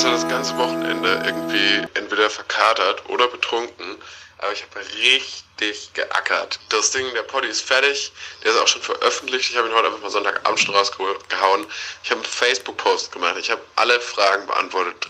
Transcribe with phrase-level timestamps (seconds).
[0.00, 3.96] zwar das ganze Wochenende irgendwie entweder verkatert oder betrunken,
[4.38, 6.58] aber ich habe richtig geackert.
[6.70, 8.10] Das Ding, der Poddy ist fertig,
[8.42, 9.50] der ist auch schon veröffentlicht.
[9.50, 11.66] Ich habe ihn heute einfach mal Sonntagabend schon rausgehauen.
[12.02, 13.36] Ich habe einen Facebook-Post gemacht.
[13.38, 15.06] Ich habe alle Fragen beantwortet,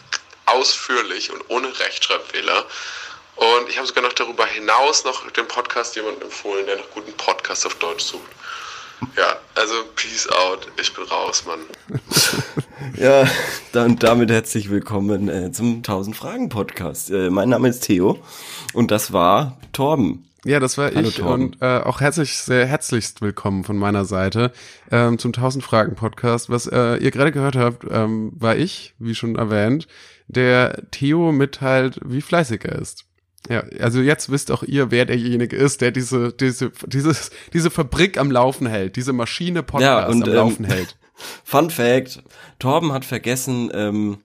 [0.46, 2.66] ausführlich und ohne Rechtschreibfehler.
[3.36, 7.16] Und ich habe sogar noch darüber hinaus noch den Podcast jemandem empfohlen, der noch guten
[7.16, 8.32] Podcast auf Deutsch sucht.
[9.16, 10.66] Ja, also peace out.
[10.80, 11.64] Ich bin raus, Mann.
[12.96, 13.26] ja,
[13.72, 17.10] dann damit herzlich willkommen äh, zum 1000 Fragen Podcast.
[17.10, 18.18] Äh, mein Name ist Theo
[18.72, 20.26] und das war Torben.
[20.44, 21.46] Ja, das war Hallo, ich Torben.
[21.46, 24.52] und äh, auch herzlich, sehr herzlichst willkommen von meiner Seite
[24.90, 26.48] ähm, zum 1000 Fragen Podcast.
[26.48, 29.86] Was äh, ihr gerade gehört habt, ähm, war ich, wie schon erwähnt,
[30.28, 33.04] der Theo mitteilt, wie fleißig er ist.
[33.48, 38.18] Ja, also jetzt wisst auch ihr, wer derjenige ist, der diese, diese, dieses, diese Fabrik
[38.18, 40.96] am Laufen hält, diese Maschine Podcast ja, und, am ähm, Laufen hält.
[41.44, 42.22] Fun Fact,
[42.58, 44.18] Torben hat vergessen, ähm,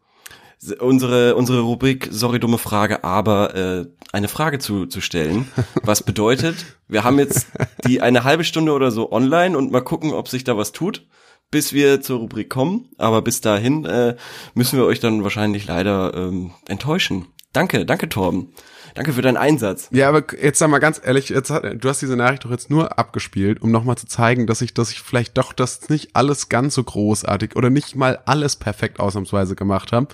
[0.79, 5.51] unsere, unsere Rubrik, sorry, dumme Frage, aber äh, eine Frage zu, zu stellen.
[5.83, 6.55] Was bedeutet,
[6.87, 7.47] wir haben jetzt
[7.85, 11.05] die eine halbe Stunde oder so online und mal gucken, ob sich da was tut,
[11.51, 12.89] bis wir zur Rubrik kommen.
[12.97, 14.15] Aber bis dahin äh,
[14.53, 17.27] müssen wir euch dann wahrscheinlich leider ähm, enttäuschen.
[17.53, 18.53] Danke, danke Torben.
[18.95, 19.89] Danke für deinen Einsatz.
[19.91, 22.69] Ja, aber jetzt sag mal ganz ehrlich, jetzt hat, du hast diese Nachricht doch jetzt
[22.69, 26.49] nur abgespielt, um nochmal zu zeigen, dass ich, dass ich vielleicht doch das nicht alles
[26.49, 30.07] ganz so großartig oder nicht mal alles perfekt ausnahmsweise gemacht habe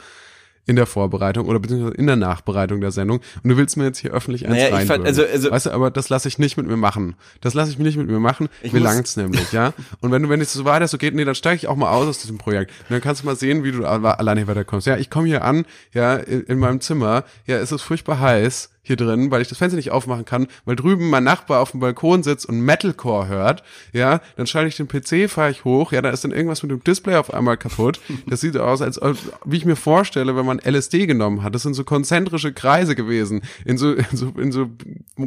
[0.66, 4.00] in der Vorbereitung oder beziehungsweise in der Nachbereitung der Sendung und du willst mir jetzt
[4.00, 6.68] hier öffentlich eins naja, fand, also, also, Weißt du, aber das lasse ich nicht mit
[6.68, 7.16] mir machen.
[7.42, 8.48] Das lasse ich mir nicht mit mir machen.
[8.62, 9.74] Ich mir langt's nämlich, ja.
[10.02, 11.92] Und wenn du, wenn es so weiter so geht, nee, dann steige ich auch mal
[11.92, 12.72] aus aus diesem Projekt.
[12.82, 14.88] Und dann kannst du mal sehen, wie du alleine weiterkommst.
[14.88, 18.71] Ja, ich komme hier an, ja, in, in meinem Zimmer, ja, es ist furchtbar heiß
[18.84, 21.80] hier drin, weil ich das Fenster nicht aufmachen kann, weil drüben mein Nachbar auf dem
[21.80, 26.02] Balkon sitzt und Metalcore hört, ja, dann schalte ich den PC, fahre ich hoch, ja,
[26.02, 28.00] da ist dann irgendwas mit dem Display auf einmal kaputt.
[28.28, 29.00] Das sieht aus, als
[29.46, 31.54] wie ich mir vorstelle, wenn man LSD genommen hat.
[31.56, 34.70] Das sind so konzentrische Kreise gewesen, in so, in so, in so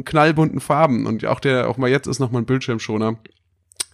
[0.03, 1.05] knallbunten Farben.
[1.05, 3.17] Und auch der, auch mal jetzt ist noch mal ein Bildschirmschoner.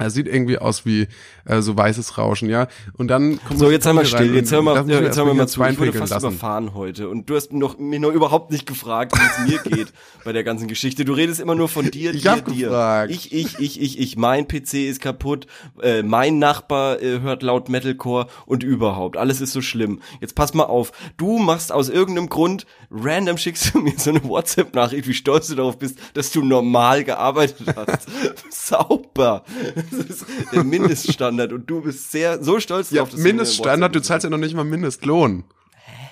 [0.01, 1.07] Er sieht irgendwie aus wie
[1.45, 2.67] äh, so weißes Rauschen, ja.
[2.97, 4.35] Und dann kommt So, jetzt haben wir still.
[4.35, 5.63] Jetzt hören wir, ja, jetzt hören wir mal zu.
[5.63, 6.27] Ich wurde fast lassen.
[6.27, 7.09] überfahren heute.
[7.09, 10.43] Und du hast noch, mir noch überhaupt nicht gefragt, wie es mir geht bei der
[10.43, 11.05] ganzen Geschichte.
[11.05, 12.67] Du redest immer nur von dir, ich dir, hab dir.
[12.67, 13.11] Gefragt.
[13.11, 14.17] Ich, ich, ich, ich, ich.
[14.17, 15.47] Mein PC ist kaputt.
[15.81, 19.17] Äh, mein Nachbar äh, hört laut Metalcore und überhaupt.
[19.17, 20.01] Alles ist so schlimm.
[20.19, 20.91] Jetzt pass mal auf.
[21.17, 25.55] Du machst aus irgendeinem Grund, random schickst du mir so eine WhatsApp-Nachricht, wie stolz du
[25.55, 28.07] darauf bist, dass du normal gearbeitet hast.
[28.49, 29.43] Sauber.
[29.91, 33.17] Das ist der Mindeststandard und du bist sehr so stolz ja, drauf.
[33.17, 35.43] Mindeststandard, du zahlst ja noch nicht mal Mindestlohn.
[35.75, 36.09] Hä?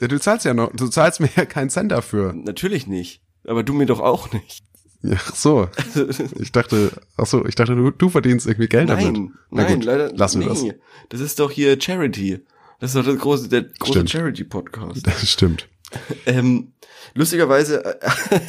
[0.00, 2.32] Ja, du zahlst ja noch, du zahlst mir ja keinen Cent dafür.
[2.32, 3.22] Natürlich nicht.
[3.44, 4.64] Aber du mir doch auch nicht.
[5.02, 5.68] Ja, ach so.
[6.38, 9.30] Ich dachte, ach so, ich dachte, du, du verdienst irgendwie Geld nein, damit.
[9.50, 10.12] Na nein, gut, leider.
[10.12, 10.68] Lassen wir nee.
[10.68, 10.78] das.
[11.08, 12.40] Das ist doch hier Charity.
[12.78, 15.06] Das ist doch das große, der große Charity-Podcast.
[15.06, 15.68] Das stimmt.
[16.26, 16.72] Ähm,
[17.14, 17.98] lustigerweise,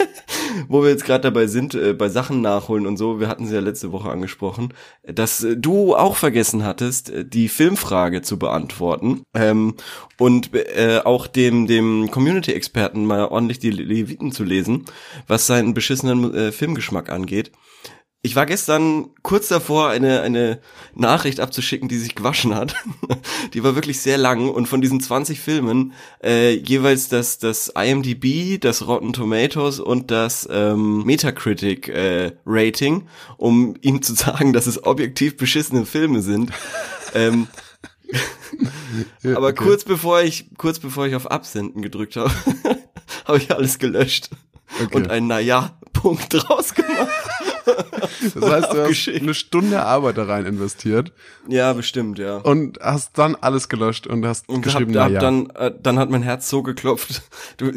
[0.67, 3.55] wo wir jetzt gerade dabei sind, äh, bei Sachen nachholen und so, wir hatten sie
[3.55, 4.73] ja letzte Woche angesprochen,
[5.03, 9.75] dass äh, du auch vergessen hattest, äh, die Filmfrage zu beantworten ähm,
[10.17, 14.85] und äh, auch dem dem Community-Experten mal ordentlich die Leviten zu lesen,
[15.27, 17.51] was seinen beschissenen äh, Filmgeschmack angeht.
[18.25, 20.61] Ich war gestern kurz davor, eine, eine
[20.95, 22.73] Nachricht abzuschicken, die sich gewaschen hat.
[23.53, 25.91] die war wirklich sehr lang und von diesen 20 Filmen
[26.23, 33.75] äh, jeweils das, das IMDB, das Rotten Tomatoes und das ähm, Metacritic äh, Rating, um
[33.81, 36.49] ihm zu sagen, dass es objektiv beschissene Filme sind.
[37.13, 37.49] ähm,
[39.35, 39.65] aber okay.
[39.65, 42.31] kurz bevor ich kurz bevor ich auf Absenden gedrückt habe,
[43.25, 44.29] habe ich alles gelöscht
[44.81, 44.95] okay.
[44.95, 47.09] und ein naja Punkt draus gemacht.
[48.35, 51.11] Das heißt, du hast eine Stunde Arbeit da rein investiert.
[51.47, 52.37] Ja, bestimmt, ja.
[52.37, 55.19] Und hast dann alles gelöscht und hast und geschrieben, hab, hab ja.
[55.19, 57.21] dann, äh, dann hat mein Herz so geklopft.
[57.57, 57.71] Du,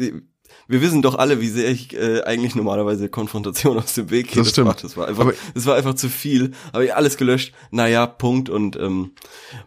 [0.67, 4.35] wir wissen doch alle, wie sehr ich äh, eigentlich normalerweise Konfrontation aus dem Weg gehe.
[4.35, 4.67] Das, das stimmt.
[4.67, 6.51] War, das war einfach, aber, das war einfach zu viel.
[6.73, 7.53] Habe ich alles gelöscht.
[7.71, 8.49] Naja, Punkt.
[8.49, 9.11] Und ähm,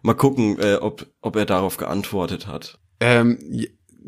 [0.03, 2.79] mal gucken, äh, ob, ob er darauf geantwortet hat.
[3.01, 3.39] Ähm,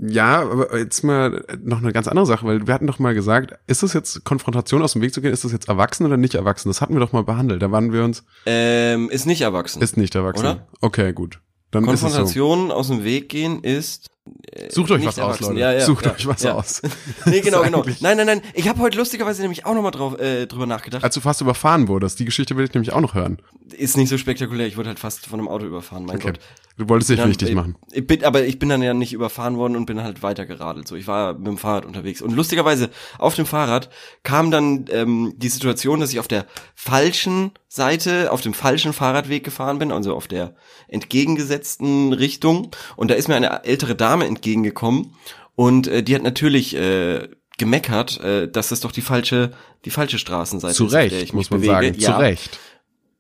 [0.01, 3.59] ja, aber jetzt mal noch eine ganz andere Sache, weil wir hatten doch mal gesagt,
[3.67, 6.35] ist das jetzt Konfrontation aus dem Weg zu gehen, ist das jetzt erwachsen oder nicht
[6.35, 6.69] erwachsen?
[6.69, 8.25] Das hatten wir doch mal behandelt, da waren wir uns.
[8.47, 9.83] Ähm, ist nicht erwachsen.
[9.83, 10.47] Ist nicht erwachsen.
[10.47, 10.67] Oder?
[10.81, 11.41] Okay, gut.
[11.71, 12.75] Dann Konfrontation so.
[12.75, 14.09] aus dem Weg gehen ist
[14.53, 15.59] äh, Sucht euch was aus, Leute.
[15.59, 16.83] Ja, ja, Sucht ja, euch was aus.
[17.27, 17.85] nee, genau, genau.
[18.01, 18.43] Nein, nein, nein.
[18.55, 21.03] Ich habe heute lustigerweise nämlich auch nochmal äh, drüber nachgedacht.
[21.03, 23.39] Als du fast überfahren wurdest, die Geschichte will ich nämlich auch noch hören.
[23.73, 24.67] Ist nicht so spektakulär.
[24.67, 26.29] Ich wurde halt fast von einem Auto überfahren, mein Okay.
[26.33, 26.41] Gott.
[26.79, 27.77] Du wolltest dich Dann- wichtig ich, machen.
[27.93, 30.89] Ich bin, aber ich bin dann ja nicht überfahren worden und bin halt weiter geradelt.
[30.89, 32.23] So, ich war mit dem Fahrrad unterwegs.
[32.23, 32.89] Und lustigerweise,
[33.19, 33.91] auf dem Fahrrad
[34.23, 39.45] kam dann ähm, die Situation, dass ich auf der falschen Seite, auf dem falschen Fahrradweg
[39.45, 40.55] gefahren bin, also auf der
[40.89, 42.71] entgegengesetzten Richtung.
[42.97, 45.15] Und da ist mir eine ältere Dame entgegengekommen
[45.55, 47.29] und äh, die hat natürlich äh,
[47.59, 49.53] gemeckert, äh, dass das doch die falsche,
[49.85, 51.75] die falsche Straßenseite Zu ist, auf der muss man bewege.
[51.75, 51.95] sagen.
[51.99, 52.15] Ja.
[52.15, 52.59] Zu Recht.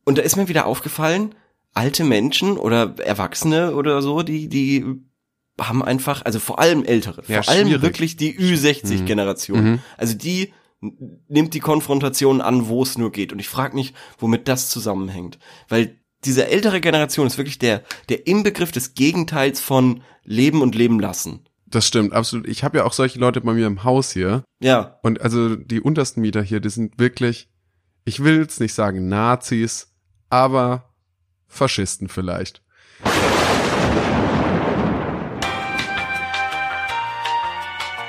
[0.05, 1.35] Und da ist mir wieder aufgefallen,
[1.75, 4.85] alte Menschen oder Erwachsene oder so, die, die
[5.61, 7.83] haben einfach, also vor allem Ältere, Ja, vor allem schwierig.
[7.83, 9.65] wirklich die Ü60-Generation.
[9.65, 9.79] Mhm.
[9.97, 10.53] Also die
[11.29, 13.33] nimmt die Konfrontation an, wo es nur geht.
[13.33, 15.39] Und ich frage mich, womit das zusammenhängt.
[15.69, 20.99] Weil diese ältere Generation ist wirklich der, der Inbegriff des Gegenteils von Leben und Leben
[21.01, 21.45] lassen.
[21.67, 22.47] Das stimmt, absolut.
[22.49, 24.45] Ich habe ja auch solche Leute bei mir im Haus hier.
[24.61, 27.49] Ja, Und also die untersten Mieter hier, die sind wirklich,
[28.05, 29.92] ich will jetzt nicht sagen Nazis,
[30.33, 30.89] aber
[31.47, 32.63] Faschisten vielleicht.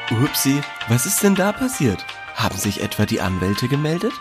[0.10, 2.06] Upsi, was ist denn da passiert?
[2.36, 4.14] Haben sich etwa die Anwälte gemeldet?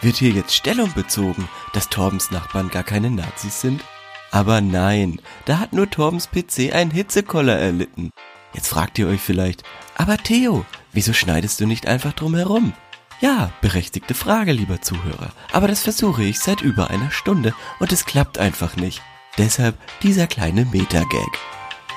[0.00, 3.84] Wird hier jetzt Stellung bezogen, dass Torbens Nachbarn gar keine Nazis sind?
[4.30, 8.10] Aber nein, da hat nur Torbens PC einen Hitzekoller erlitten.
[8.54, 9.62] Jetzt fragt ihr euch vielleicht,
[9.94, 12.72] aber Theo, wieso schneidest du nicht einfach drum herum?
[13.22, 18.04] Ja, berechtigte Frage, lieber Zuhörer, aber das versuche ich seit über einer Stunde und es
[18.04, 19.00] klappt einfach nicht.
[19.38, 21.38] Deshalb dieser kleine Meta-Gag.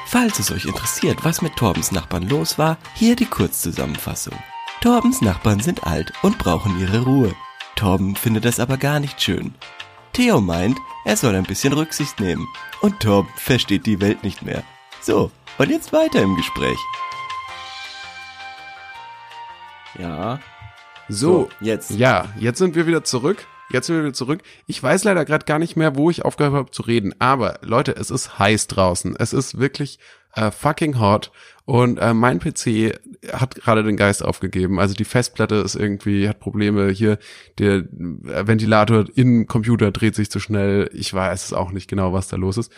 [0.06, 4.38] Falls es euch interessiert, was mit Torbens Nachbarn los war, hier die Kurzzusammenfassung.
[4.82, 7.34] Torbens Nachbarn sind alt und brauchen ihre Ruhe.
[7.76, 9.56] Torben findet das aber gar nicht schön.
[10.14, 12.48] Theo meint, er soll ein bisschen Rücksicht nehmen.
[12.82, 14.64] Und Torben versteht die Welt nicht mehr.
[15.02, 16.78] So, und jetzt weiter im Gespräch.
[19.98, 20.40] Ja.
[21.10, 21.92] So, jetzt.
[21.92, 23.46] ja, jetzt sind wir wieder zurück.
[23.72, 24.42] Jetzt sind wir wieder zurück.
[24.68, 27.14] Ich weiß leider gerade gar nicht mehr, wo ich aufgehört habe zu reden.
[27.20, 29.16] Aber Leute, es ist heiß draußen.
[29.18, 30.00] Es ist wirklich
[30.36, 31.32] äh, fucking hot.
[31.66, 33.00] Und äh, mein PC
[33.34, 34.80] hat gerade den Geist aufgegeben.
[34.80, 36.90] Also die Festplatte ist irgendwie, hat Probleme.
[36.90, 37.18] Hier,
[37.58, 37.86] der äh,
[38.48, 40.90] Ventilator im Computer dreht sich zu schnell.
[40.94, 42.72] Ich weiß es auch nicht genau, was da los ist.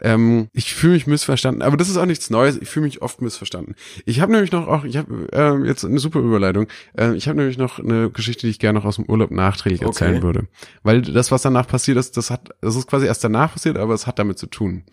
[0.00, 2.56] Ähm, ich fühle mich missverstanden, aber das ist auch nichts Neues.
[2.56, 3.74] Ich fühle mich oft missverstanden.
[4.04, 6.68] Ich habe nämlich noch auch, ich habe ähm, jetzt eine super Überleitung.
[6.96, 9.80] Ähm, ich habe nämlich noch eine Geschichte, die ich gerne noch aus dem Urlaub nachträglich
[9.80, 10.04] Okay.
[10.04, 10.46] erzählen würde,
[10.82, 13.94] weil das, was danach passiert ist, das hat, das ist quasi erst danach passiert, aber
[13.94, 14.84] es hat damit zu tun.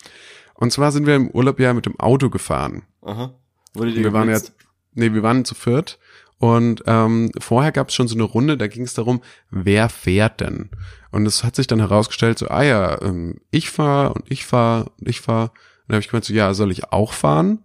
[0.55, 2.83] Und zwar sind wir im Urlaub ja mit dem Auto gefahren.
[3.01, 3.33] Aha.
[3.73, 4.53] Wurde dir Wir waren jetzt,
[4.93, 5.99] nee, wir waren zu viert.
[6.37, 10.41] Und ähm, vorher gab es schon so eine Runde, da ging es darum, wer fährt
[10.41, 10.69] denn?
[11.11, 14.91] Und es hat sich dann herausgestellt, so, ah ja, ähm, ich fahr und ich fahr
[14.99, 15.43] und ich fahr.
[15.43, 15.51] Und
[15.87, 17.63] dann habe ich gemeint, so, ja, soll ich auch fahren?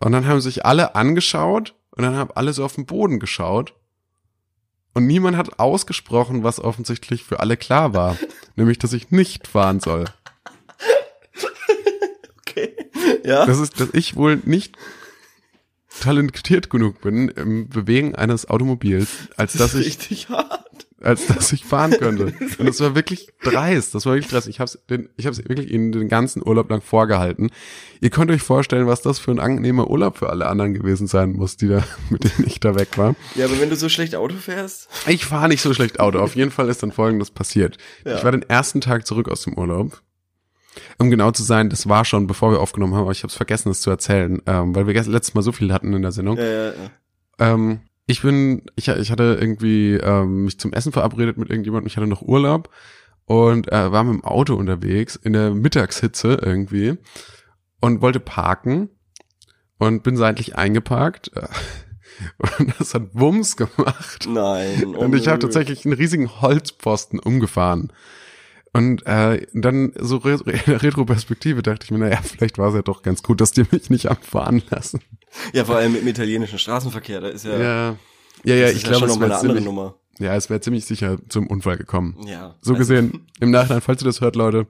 [0.00, 3.74] Und dann haben sich alle angeschaut und dann haben alle so auf den Boden geschaut.
[4.94, 8.16] Und niemand hat ausgesprochen, was offensichtlich für alle klar war.
[8.56, 10.06] nämlich, dass ich nicht fahren soll.
[12.40, 12.74] Okay.
[13.24, 13.46] Ja.
[13.46, 14.76] Das ist, dass ich wohl nicht
[16.00, 20.86] talentiert genug bin im Bewegen eines Automobils, als dass ich, richtig hart.
[21.00, 22.32] als dass ich fahren könnte.
[22.58, 23.94] Und das war wirklich dreist.
[23.94, 24.48] Das war wirklich dreist.
[24.48, 27.50] Ich habe den, ich habe wirklich ihnen den ganzen Urlaub lang vorgehalten.
[28.00, 31.32] Ihr könnt euch vorstellen, was das für ein angenehmer Urlaub für alle anderen gewesen sein
[31.32, 33.14] muss, die da, mit denen ich da weg war.
[33.34, 34.88] Ja, aber wenn du so schlecht Auto fährst.
[35.06, 36.18] Ich fahre nicht so schlecht Auto.
[36.18, 37.78] Auf jeden Fall ist dann Folgendes passiert.
[38.04, 38.16] Ja.
[38.16, 40.02] Ich war den ersten Tag zurück aus dem Urlaub.
[40.98, 43.36] Um genau zu sein, das war schon, bevor wir aufgenommen haben, aber ich habe es
[43.36, 46.38] vergessen, es zu erzählen, ähm, weil wir letztes Mal so viel hatten in der Sendung.
[46.38, 46.74] Äh, äh,
[47.38, 51.96] Ähm, ich bin, ich, ich hatte irgendwie ähm, mich zum Essen verabredet mit irgendjemandem, ich
[51.96, 52.70] hatte noch Urlaub
[53.26, 56.98] und äh, war mit dem Auto unterwegs in der Mittagshitze irgendwie
[57.80, 58.90] und wollte parken
[59.78, 61.48] und bin seitlich eingeparkt äh,
[62.58, 64.94] und das hat Wumms gemacht nein.
[64.94, 67.92] und ich habe tatsächlich einen riesigen Holzpfosten umgefahren.
[68.74, 72.74] Und äh, dann so re in der Retroperspektive dachte ich mir, naja, vielleicht war es
[72.74, 75.00] ja doch ganz gut, dass die mich nicht abfahren lassen.
[75.52, 77.96] Ja, vor allem im italienischen Straßenverkehr, da ist ja, Ja,
[78.44, 79.94] ja, ja, ich ist glaube, schon es wäre andere ziemlich, Nummer.
[80.18, 82.16] ja, es wäre ziemlich sicher zum Unfall gekommen.
[82.26, 82.54] Ja.
[82.62, 84.66] So also gesehen, im Nachhinein, falls ihr das hört, Leute,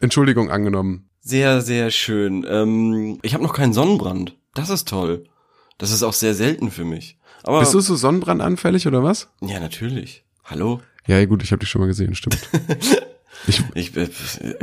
[0.00, 1.08] Entschuldigung angenommen.
[1.20, 2.44] Sehr, sehr schön.
[2.48, 4.36] Ähm, ich habe noch keinen Sonnenbrand.
[4.54, 5.24] Das ist toll.
[5.78, 7.18] Das ist auch sehr selten für mich.
[7.42, 9.28] Aber Bist du so sonnenbrandanfällig oder was?
[9.40, 10.24] ja, natürlich.
[10.44, 10.80] Hallo.
[11.06, 12.38] Ja, gut, ich habe dich schon mal gesehen, stimmt.
[13.46, 14.08] ich, Ich, äh,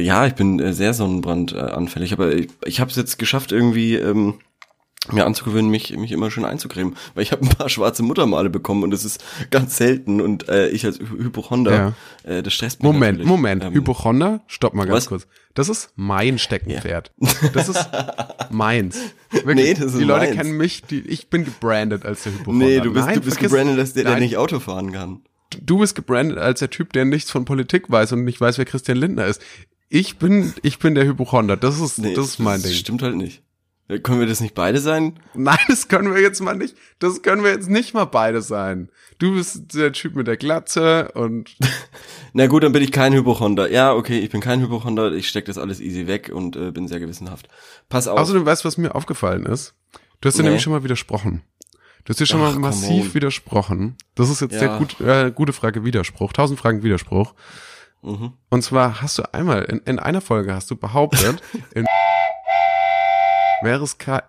[0.02, 4.36] ja, ich bin äh, sehr sonnenbrandanfällig, aber ich, ich habe es jetzt geschafft, irgendwie ähm,
[5.12, 6.96] mir anzugewöhnen, mich, mich immer schön einzucremen.
[7.14, 10.22] Weil ich habe ein paar schwarze Muttermale bekommen und das ist ganz selten.
[10.22, 13.28] Und äh, ich als Hy- Hypochonder, äh, das stresst mich Moment, natürlich.
[13.28, 15.08] Moment, Ähm, Hypochonder, stopp mal ganz was?
[15.08, 15.28] kurz.
[15.56, 17.12] Das ist mein Steckenpferd.
[17.54, 17.90] Das ist
[18.50, 18.98] meins.
[19.32, 19.56] Wirklich.
[19.56, 20.38] Nee, das ist die Leute meins.
[20.38, 22.66] kennen mich, die, ich bin gebrandet als der Hypochonder.
[22.66, 25.20] Nee, du bist, Nein, du bist gebrandet als der, der nicht Auto fahren kann.
[25.62, 28.66] Du bist gebrandet als der Typ, der nichts von Politik weiß und nicht weiß, wer
[28.66, 29.42] Christian Lindner ist.
[29.90, 31.56] Ich bin, ich bin der Hypochonder.
[31.58, 32.80] Das ist, Nee, das ist mein das Ding.
[32.80, 33.44] stimmt halt nicht.
[33.90, 35.20] Äh, Können wir das nicht beide sein?
[35.34, 36.76] Nein, das können wir jetzt mal nicht.
[37.00, 38.90] Das können wir jetzt nicht mal beide sein.
[39.20, 41.56] Du bist der Typ mit der Glatze und
[42.34, 43.70] Na gut, dann bin ich kein Hypochonder.
[43.72, 45.12] Ja, okay, ich bin kein Hypochonder.
[45.14, 47.48] Ich steck das alles easy weg und äh, bin sehr gewissenhaft.
[47.90, 48.18] Pass auf.
[48.20, 49.76] außerdem weißt du, was mir aufgefallen ist?
[50.22, 50.48] Du hast dir Nee.
[50.50, 51.42] nämlich schon mal widersprochen.
[52.06, 53.96] Du hast dir schon Ach, mal massiv widersprochen.
[54.16, 54.60] Das ist jetzt Ja.
[54.60, 56.34] der gut, äh, gute Frage Widerspruch.
[56.34, 57.34] Tausend Fragen Widerspruch.
[58.02, 58.34] mhm.
[58.50, 61.42] Und zwar hast du einmal, in, in einer Folge hast du behauptet,
[61.74, 61.86] in
[63.62, 64.22] wäre es kein,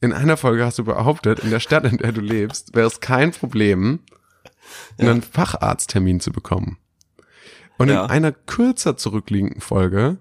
[0.00, 3.00] in einer Folge hast du behauptet, in der Stadt, in der du lebst, wäre es
[3.00, 4.00] kein Problem,
[4.98, 6.78] einen Facharzttermin zu bekommen.
[7.76, 8.04] Und Ja.
[8.06, 10.16] in einer kürzer zurückliegenden Folge,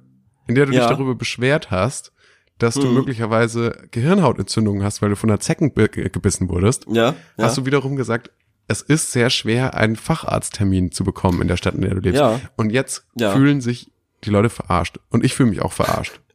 [0.48, 0.90] in der du dich Ja.
[0.90, 2.12] darüber beschwert hast,
[2.60, 2.94] dass du Mhm.
[2.94, 7.08] möglicherweise Gehirnhautentzündungen hast, weil du von einer Zecken gebissen wurdest, Ja,
[7.38, 7.44] ja.
[7.46, 8.32] hast du wiederum gesagt,
[8.68, 12.20] es ist sehr schwer, einen Facharzttermin zu bekommen in der Stadt, in der du lebst.
[12.20, 12.40] Ja.
[12.56, 13.32] Und jetzt Ja.
[13.34, 13.92] fühlen sich
[14.24, 14.98] die Leute verarscht.
[15.10, 16.20] Und ich fühle mich auch verarscht.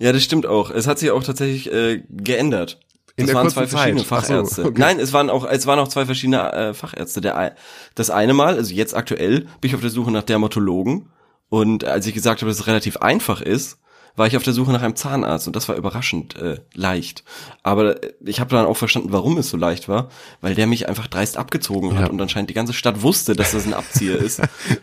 [0.00, 0.70] Ja, das stimmt auch.
[0.70, 2.80] Es hat sich auch tatsächlich äh, geändert.
[3.14, 4.10] In das waren zwei verschiedene Zeit.
[4.18, 4.64] Ach so, Fachärzte.
[4.64, 4.74] okay.
[4.80, 7.20] Nein, es waren auch es waren auch zwei verschiedene äh, Fachärzte.
[7.20, 7.54] Der
[7.94, 11.10] das eine Mal, also jetzt aktuell, bin ich auf der Suche nach Dermatologen
[11.48, 13.78] und als ich gesagt habe, dass es relativ einfach ist,
[14.16, 17.24] war ich auf der Suche nach einem Zahnarzt und das war überraschend äh, leicht.
[17.62, 20.08] Aber äh, ich habe dann auch verstanden, warum es so leicht war,
[20.40, 22.10] weil der mich einfach dreist abgezogen hat Ja.
[22.10, 24.40] und anscheinend die ganze Stadt wusste, dass das ein Abzieher ist.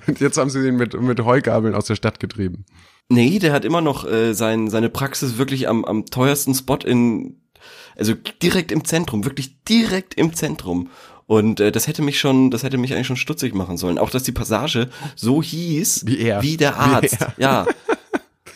[0.08, 2.66] Und jetzt haben sie den mit, mit Heugabeln aus der Stadt getrieben.
[3.10, 7.42] Nee, der hat immer noch äh, sein, seine Praxis wirklich am, am teuersten Spot in,
[7.98, 10.90] also direkt im Zentrum, wirklich direkt im Zentrum.
[11.26, 13.98] Und äh, das hätte mich schon, das hätte mich eigentlich schon stutzig machen sollen.
[13.98, 16.42] Auch dass die Passage so hieß Wie er.
[16.42, 17.22] wie der Wie Arzt.
[17.22, 17.34] er.
[17.38, 17.66] Ja.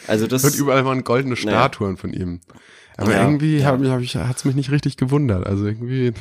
[0.07, 0.43] Also das.
[0.43, 2.41] Und überall waren goldene Statuen von ihm.
[2.97, 3.65] Aber Ja, irgendwie ja.
[3.67, 5.45] hab, hab ich, hat's mich nicht richtig gewundert.
[5.45, 6.13] Also irgendwie.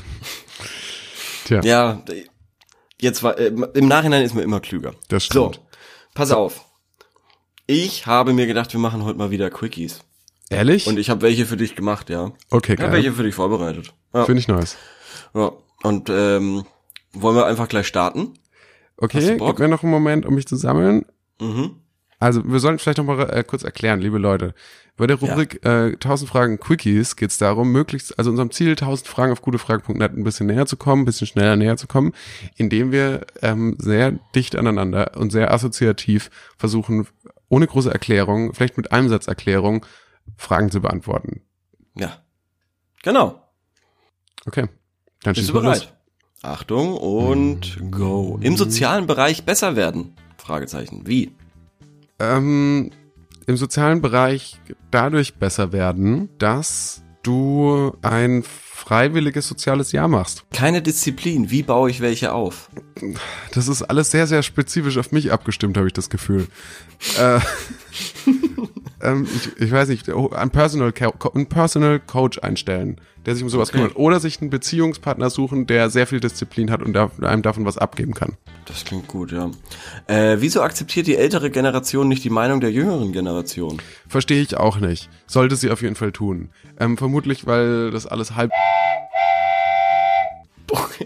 [1.44, 2.02] Tja, ja.
[3.00, 4.92] Jetzt war äh, im Nachhinein ist man immer klüger.
[5.08, 5.60] das So, stimmt.
[6.14, 6.64] pass auf.
[7.66, 10.00] Ich habe mir gedacht, wir machen heute mal wieder Quickies.
[10.50, 10.86] Ehrlich?
[10.86, 12.32] Und ich habe welche für dich gemacht, ja.
[12.50, 13.02] okay, Ich habe geil.
[13.02, 13.94] welche für dich vorbereitet.
[14.12, 14.24] Ja.
[14.24, 14.76] Finde ich nice.
[15.34, 16.64] Ja, und ähm,
[17.12, 18.34] wollen wir einfach gleich starten?
[18.96, 21.06] Okay, gib mir noch einen Moment, um mich zu sammeln.
[21.40, 21.76] Mhm.
[22.24, 24.54] Also, wir sollten vielleicht noch mal äh, kurz erklären, liebe Leute.
[24.96, 29.06] Bei der Rubrik äh, 1000 Fragen Quickies geht es darum, möglichst, also unserem Ziel 1000
[29.06, 32.14] Fragen auf gutefrage.net ein bisschen näher zu kommen, ein bisschen schneller näher zu kommen,
[32.56, 37.06] indem wir ähm, sehr dicht aneinander und sehr assoziativ versuchen,
[37.50, 39.84] ohne große Erklärung, vielleicht mit einem Satz Erklärung,
[40.38, 41.42] Fragen zu beantworten.
[41.94, 42.22] Ja.
[43.02, 43.42] Genau.
[44.46, 44.68] Okay,
[45.24, 45.80] dann Bist du mal los.
[45.80, 45.94] bereit?
[46.40, 48.38] Achtung und go.
[48.40, 50.16] Im sozialen Bereich besser werden?
[50.38, 51.02] Fragezeichen.
[51.04, 51.30] Wie?
[52.18, 52.90] Ähm,
[53.46, 60.44] im sozialen Bereich dadurch besser werden, dass du ein freiwilliges soziales Jahr machst.
[60.52, 61.50] Keine Disziplin.
[61.50, 62.68] Wie baue ich welche auf?
[63.52, 66.46] Das ist alles sehr, sehr spezifisch auf mich abgestimmt, habe ich das Gefühl.
[67.18, 67.40] äh,
[69.04, 73.42] ähm, ich, ich weiß nicht, oh, ein Personal, Co- ein Personal Coach einstellen, der sich
[73.44, 73.78] um sowas Okay.
[73.78, 73.96] kümmert.
[73.96, 78.14] Oder sich einen Beziehungspartner suchen, der sehr viel Disziplin hat und einem davon was abgeben
[78.14, 78.36] kann.
[78.66, 79.50] Das klingt gut, ja.
[80.06, 83.80] Äh, wieso akzeptiert die ältere Generation nicht die Meinung der jüngeren Generation?
[84.08, 85.08] Verstehe ich auch nicht.
[85.26, 86.50] Sollte sie auf jeden Fall tun.
[86.80, 88.50] Ähm, vermutlich, weil das alles halb.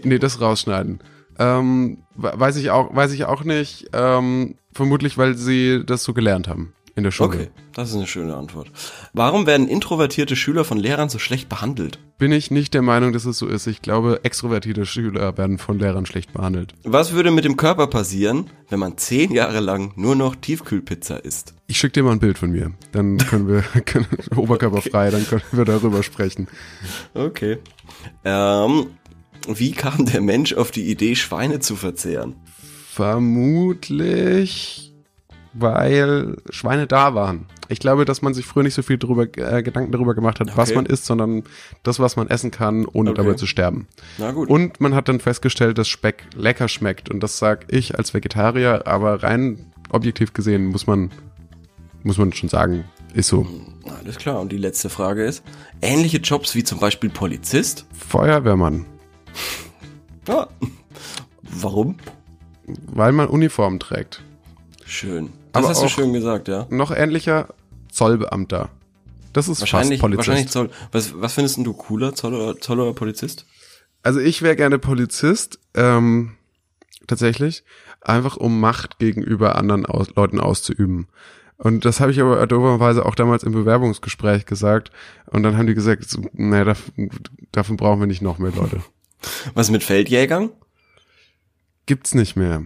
[0.03, 0.99] Nee, das rausschneiden.
[1.37, 3.89] Ähm, we- weiß ich auch, weiß ich auch nicht.
[3.93, 7.29] Ähm, vermutlich, weil sie das so gelernt haben in der Schule.
[7.29, 7.47] Okay,
[7.79, 8.71] das ist eine schöne Antwort.
[9.13, 11.99] Warum werden introvertierte Schüler von Lehrern so schlecht behandelt?
[12.17, 13.67] Bin ich nicht der Meinung, dass es so ist.
[13.67, 16.73] Ich glaube, extrovertierte Schüler werden von Lehrern schlecht behandelt.
[16.83, 21.53] Was würde mit dem Körper passieren, wenn man zehn Jahre lang nur noch Tiefkühlpizza isst?
[21.67, 22.71] Ich schicke dir mal ein Bild von mir.
[22.91, 26.47] Dann können wir können, oberkörperfrei, dann können wir darüber sprechen.
[27.13, 27.59] Okay.
[28.25, 28.87] Ähm,
[29.47, 32.35] wie kam der Mensch auf die Idee, Schweine zu verzehren?
[32.91, 34.93] Vermutlich,
[35.53, 37.45] weil Schweine da waren.
[37.69, 40.55] Ich glaube, dass man sich früher nicht so viel darüber, äh, Gedanken darüber gemacht hat,
[40.57, 40.75] was Okay.
[40.77, 41.43] man isst, sondern
[41.83, 43.21] das, was man essen kann, ohne Okay.
[43.23, 43.87] dabei zu sterben.
[44.17, 44.49] Na gut.
[44.49, 47.09] Und man hat dann festgestellt, dass Speck lecker schmeckt.
[47.09, 51.11] Und das sag ich als Vegetarier, aber rein objektiv gesehen muss man,
[52.03, 53.47] muss man schon sagen, ist so.
[54.03, 54.39] Alles klar.
[54.39, 55.43] Und die letzte Frage ist,
[55.81, 57.85] ähnliche Jobs wie zum Beispiel Polizist?
[58.07, 58.85] Feuerwehrmann,
[60.27, 60.47] Ja.
[61.41, 61.95] Warum?
[62.85, 64.21] weil man Uniform trägt.
[64.89, 65.29] Schön.
[65.53, 66.65] Das Aber hast du schön gesagt, ja.
[66.69, 67.49] Noch ähnlicher
[67.91, 68.69] Zollbeamter.
[69.33, 70.27] Das ist Wahrscheinlich, fast Polizist.
[70.27, 70.69] wahrscheinlich Zoll.
[70.91, 73.45] Was, was findest denn du cooler, Zoll oder, Zoll oder Polizist?
[74.01, 76.31] Also ich wäre gerne Polizist, ähm,
[77.05, 77.63] tatsächlich,
[78.01, 81.07] einfach um Macht gegenüber anderen aus Leuten auszuüben.
[81.57, 84.91] Und das habe ich aber doberweise auch damals im Bewerbungsgespräch gesagt.
[85.27, 87.09] Und dann haben die gesagt, so, naja, davon,
[87.51, 88.81] davon brauchen wir nicht noch mehr Leute.
[89.53, 90.49] Was mit Feldjägern?
[91.85, 92.65] Gibt's nicht mehr.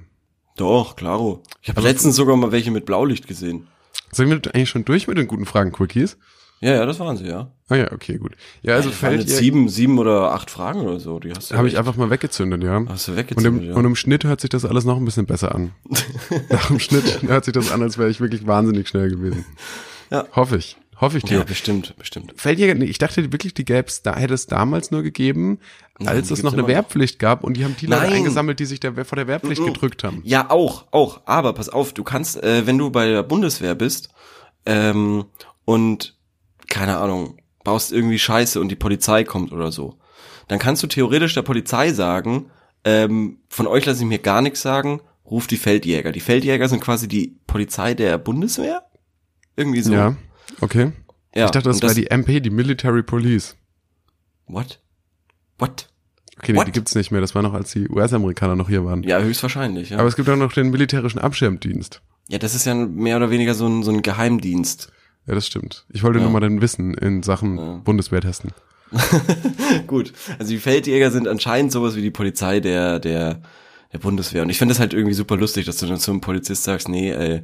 [0.55, 1.41] Doch, klaro.
[1.62, 3.67] Ich habe letztens sogar mal welche mit Blaulicht gesehen.
[4.12, 6.17] Sind wir eigentlich schon durch mit den guten Fragen-Quickies?
[6.63, 7.51] Ja, ja, das waren sie, ja.
[7.67, 8.36] Ah ja, okay, gut.
[8.62, 11.19] Ja, also waren fällt jetzt sieben, sieben oder acht Fragen oder so.
[11.19, 12.86] Die hast du habe ich einfach mal weggezündet, ja.
[12.88, 13.75] hast du Und weggezündet, im, ja.
[13.75, 15.72] und im Schnitt hört sich das alles noch ein bisschen besser an.
[16.50, 19.45] Nach dem Schnitt hört sich das an, als wäre ich wirklich wahnsinnig schnell gewesen.
[20.10, 20.25] Ja.
[20.33, 20.77] Hoffe ich.
[21.01, 21.39] Hoffe ich dir.
[21.39, 22.33] ja, bestimmt, bestimmt.
[22.38, 25.60] Feldjäger, nee, ich dachte wirklich, die gäb's, da hätte es damals nur gegeben,
[26.05, 26.75] als es noch eine immer noch.
[26.75, 28.13] Wehrpflicht gab und die haben die Leute Nein.
[28.13, 29.65] eingesammelt, die sich der, vor der Wehrpflicht Mhm.
[29.67, 30.21] gedrückt haben.
[30.25, 31.21] Ja, auch, auch.
[31.25, 34.09] Aber pass auf, du kannst, äh, wenn du bei der Bundeswehr bist
[34.65, 35.25] ähm,
[35.65, 36.17] und
[36.69, 39.97] keine Ahnung, baust irgendwie Scheiße und die Polizei kommt oder so,
[40.47, 42.50] dann kannst du theoretisch der Polizei sagen,
[42.83, 46.12] ähm, von euch lasse ich mir gar nichts sagen, ruft die Feldjäger.
[46.12, 48.83] Die Feldjäger sind quasi die Polizei der Bundeswehr?
[49.55, 49.93] Irgendwie so.
[49.93, 50.15] Ja,
[50.59, 50.91] okay.
[51.35, 53.55] Ja, ich dachte, das, und war die MP, die Military Police.
[54.47, 54.79] What?
[55.60, 55.88] What?
[56.39, 56.67] Okay, nee, What?
[56.67, 57.22] die gibt's nicht mehr.
[57.22, 59.03] Das war noch, als die US-Amerikaner noch hier waren.
[59.03, 60.00] Ja, höchstwahrscheinlich, ja.
[60.00, 62.01] Aber es gibt auch noch den militärischen Abschirmdienst.
[62.29, 64.91] ja, das ist ja mehr oder weniger so ein, so ein Geheimdienst.
[65.27, 65.86] Ja, das stimmt.
[65.89, 66.24] Ich wollte Ja.
[66.24, 67.81] nur mal dein Wissen in Sachen Ja.
[67.83, 68.51] Bundeswehr testen.
[69.88, 73.41] Gut, also die Feldjäger sind anscheinend sowas wie die Polizei der, der,
[73.91, 74.41] der Bundeswehr.
[74.43, 77.12] Und ich finde das halt irgendwie super lustig, dass du dann zum Polizist sagst, nee,
[77.12, 77.43] ey,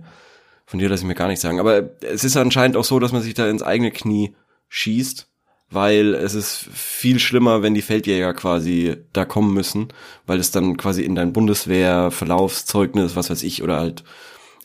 [0.66, 1.60] von dir lass ich mir gar nichts sagen.
[1.60, 4.36] Aber es ist anscheinend auch so, dass man sich da ins eigene Knie
[4.68, 5.28] schießt,
[5.72, 9.90] weil es ist viel schlimmer, wenn die Feldjäger quasi da kommen müssen,
[10.26, 14.04] weil es dann quasi in dein Bundeswehr-Verlaufszeugnis, was weiß ich, oder halt,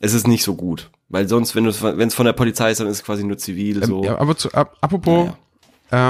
[0.01, 0.91] es ist nicht so gut.
[1.09, 3.99] Weil sonst, wenn es von der Polizei ist, dann ist es quasi nur zivil, so.
[3.99, 5.39] Ähm, ja, aber zu, ap apropos Naja.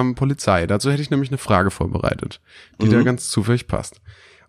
[0.00, 2.40] ähm, Polizei, dazu hätte ich nämlich eine Frage vorbereitet,
[2.80, 3.04] die da Mhm.
[3.04, 4.00] ganz zufällig passt.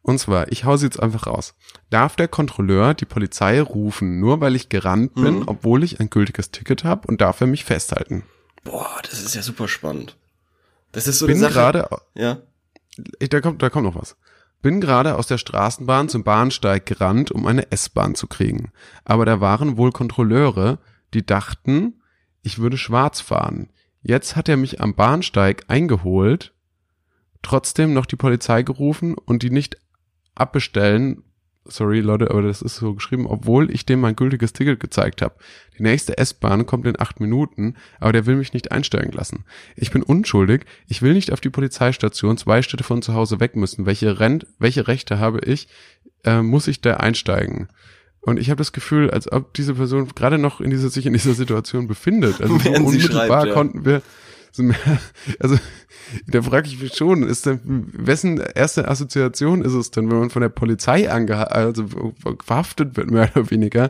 [0.04, 1.56] Und zwar, ich hau sie jetzt einfach raus.
[1.90, 5.44] Darf der Kontrolleur die Polizei rufen, nur weil ich gerannt bin, Mhm.
[5.48, 8.24] obwohl ich ein gültiges Ticket habe und darf er mich festhalten?
[8.64, 10.16] Boah, das ist ja super spannend.
[10.96, 11.54] Das ist so bin eine Sache.
[11.54, 12.40] gerade, Ja.
[13.20, 14.16] ich, da kommt, da kommt noch was.
[14.62, 18.72] Bin gerade aus der Straßenbahn zum Bahnsteig gerannt, um eine S-Bahn zu kriegen.
[19.04, 20.80] Aber da waren wohl Kontrolleure,
[21.14, 22.02] die dachten,
[22.42, 23.70] ich würde schwarz fahren.
[24.02, 26.54] Jetzt hat er mich am Bahnsteig eingeholt,
[27.42, 29.78] trotzdem noch die Polizei gerufen und die nicht
[30.34, 31.24] abbestellen.
[31.68, 35.36] Sorry, Leute, aber das ist so geschrieben, obwohl ich dem mein gültiges Ticket gezeigt habe.
[35.78, 39.46] Die nächste S-Bahn kommt in acht Minuten, aber der will mich nicht einsteigen lassen.
[39.76, 40.66] Ich bin unschuldig.
[40.88, 43.88] Ich will nicht auf die Polizeistation zwei Städte von zu Hause weg müssen.
[43.88, 45.68] Welche, Rent, welche Rechte habe ich?
[46.24, 47.70] Äh, muss ich da einsteigen?
[48.22, 51.14] Und ich habe das Gefühl, als ob diese Person gerade noch in dieser, sich in
[51.14, 52.42] dieser Situation befindet.
[52.42, 53.54] Also so unmittelbar schreibt, ja.
[53.54, 54.02] konnten wir
[55.40, 55.58] also
[56.28, 60.30] da frage ich mich schon, ist denn, wessen erste Assoziation ist es denn, wenn man
[60.30, 61.86] von der Polizei angeha also
[62.44, 63.90] verhaftet wird, mehr oder weniger,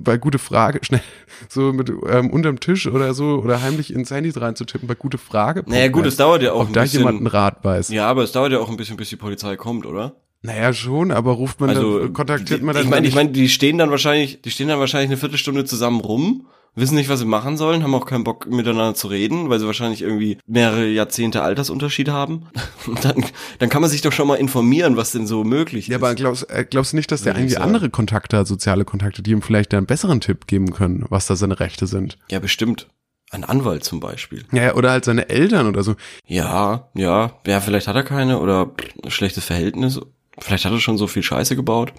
[0.00, 1.00] bei gute Frage, schnell
[1.48, 5.62] so mit ähm, unterm Tisch oder so oder heimlich ins Handy reinzutippen, bei gute Frage.
[5.66, 7.00] Naja, gut, es dauert ja auch ob ein da bisschen.
[7.00, 7.88] jemand einen Rat weiß.
[7.90, 10.16] Ja, aber es dauert ja auch ein bisschen, bis die Polizei kommt, oder?
[10.42, 13.48] Naja, schon, aber ruft man Also dann, kontaktiert man dann Ich meine, ich meine, die
[13.48, 17.24] stehen dann wahrscheinlich, die stehen dann wahrscheinlich eine Viertelstunde zusammen rum, wissen nicht, was sie
[17.24, 21.42] machen sollen, haben auch keinen Bock miteinander zu reden, weil sie wahrscheinlich irgendwie mehrere Jahrzehnte
[21.42, 22.46] Altersunterschied haben.
[23.02, 23.24] Dann,
[23.58, 26.02] dann kann man sich doch schon mal informieren, was denn so möglich Ja, ist.
[26.02, 29.22] aber glaubst, äh, glaubst du nicht, dass der Würde irgendwie andere Kontakte hat, soziale Kontakte,
[29.22, 32.16] die ihm vielleicht einen besseren Tipp geben können, was da seine Rechte sind?
[32.30, 32.86] ja, bestimmt.
[33.32, 34.44] Ein Anwalt zum Beispiel.
[34.52, 35.96] Ja, oder halt seine Eltern oder so.
[36.28, 38.70] Ja, ja, ja, vielleicht hat er keine oder
[39.04, 40.00] ein schlechtes Verhältnis.
[40.38, 41.92] Vielleicht hat er schon so viel Scheiße gebaut.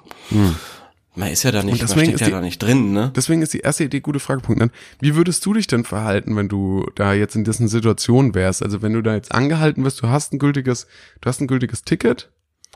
[1.17, 3.11] Man ist ja da nicht, man steckt ist ja die- da nicht drin, ne?
[3.15, 4.61] Deswegen ist die erste Idee gute Fragepunkt.
[4.61, 8.61] Dann, wie würdest du dich denn verhalten, wenn du da jetzt in diesen Situation wärst?
[8.63, 10.85] Also wenn du da jetzt angehalten wirst, du hast ein gültiges,
[11.21, 12.29] du hast ein gültiges Ticket.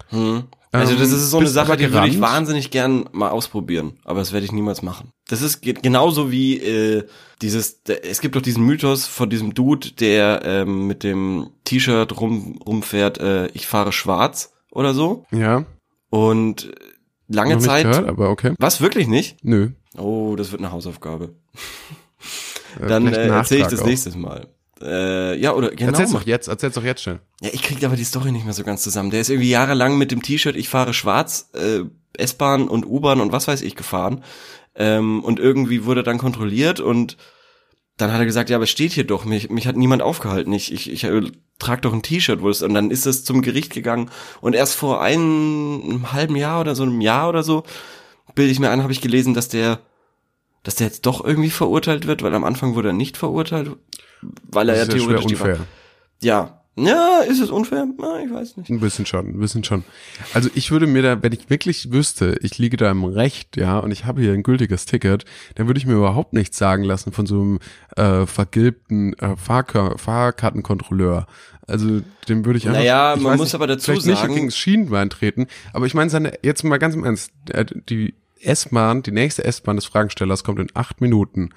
[0.10, 0.44] Hm.
[0.72, 4.20] Also Ähm, das ist so eine Sache, die würde ich wahnsinnig gern mal ausprobieren, aber
[4.20, 5.12] das werde ich niemals machen.
[5.28, 7.04] Das ist genauso wie äh,
[7.42, 12.58] dieses, es gibt doch diesen Mythos von diesem Dude, der ähm, mit dem T-Shirt rum
[12.66, 15.66] rumfährt, äh, ich fahre schwarz oder so Ja,
[16.10, 16.72] und
[17.34, 17.84] lange noch nicht Zeit.
[17.86, 18.54] gehört, aber okay.
[18.60, 19.38] Was wirklich nicht?
[19.44, 19.70] Nö.
[19.98, 21.34] Oh, das wird eine Hausaufgabe.
[22.80, 23.86] Äh, Dann äh, erzähle ich das auch.
[23.86, 24.48] nächstes Mal.
[24.82, 25.91] Äh, ja, oder genau.
[25.91, 27.20] Erzähl's doch jetzt, erzähl's doch jetzt schnell.
[27.41, 29.12] Ja, ich krieg aber die Story nicht mehr so ganz zusammen.
[29.12, 31.82] Der ist irgendwie jahrelang mit dem T-Shirt, ich fahre schwarz, äh,
[32.17, 34.24] S-Bahn und U-Bahn und was weiß ich gefahren.
[34.76, 37.17] Ähm, und irgendwie wurde dann kontrolliert und
[38.02, 40.52] dann hat er gesagt, ja, aber steht hier doch, mich, mich hat niemand aufgehalten.
[40.54, 41.22] Ich, ich, ich äh,
[41.60, 44.10] trag doch ein T-Shirt, wo es, und dann ist es zum Gericht gegangen
[44.42, 47.64] und erst vor einem, einem halben Jahr oder so einem Jahr oder so,
[48.34, 49.80] bilde ich mir ein, habe ich gelesen, dass der,
[50.64, 53.72] dass der jetzt doch irgendwie verurteilt wird, weil am Anfang wurde er nicht verurteilt,
[54.22, 55.60] weil er ja ja theoretisch die unfair.
[56.22, 56.61] ja.
[56.78, 57.86] Ja, ist es unfair?
[57.98, 58.70] Na, ich weiß nicht.
[58.70, 59.84] Ein bisschen schon, ein bisschen schon.
[60.34, 63.78] Also ich würde mir da, wenn ich wirklich wüsste, ich liege da im Recht, ja,
[63.80, 67.12] und ich habe hier ein gültiges Ticket, dann würde ich mir überhaupt nichts sagen lassen
[67.12, 67.60] von so einem
[67.98, 71.28] äh, vergilbten äh, Fahrkar Fahrkartenkontrolleur.
[71.68, 72.80] Also dem würde ich einfach.
[72.80, 75.86] Naja, ich man muss nicht, aber dazu vielleicht nicht sagen- gegen das Schienenbein treten, aber
[75.86, 79.86] ich meine, seine, jetzt mal ganz im Ernst, äh, die S-Bahn, die nächste S-Bahn des
[79.86, 81.50] Fragenstellers kommt in acht Minuten.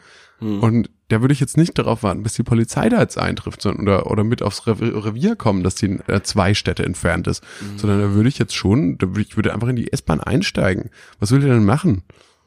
[0.45, 0.61] Hm.
[0.61, 3.83] Und da würde ich jetzt nicht darauf warten, bis die Polizei da jetzt eintrifft, sondern
[3.89, 7.43] oder, oder mit aufs Rev- Revier kommen, dass die äh, zwei Städte entfernt ist.
[7.61, 7.79] Hm.
[7.79, 10.91] Sondern da würde ich jetzt schon, da würde ich würde einfach in die S-Bahn einsteigen.
[11.21, 12.03] Was will der denn machen?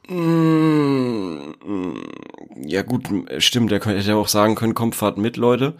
[0.10, 1.93] Mm, mm,
[2.65, 3.07] Ja gut,
[3.39, 5.73] stimmt, der hätte ja auch sagen können, kommt, fahrt mit, Leute.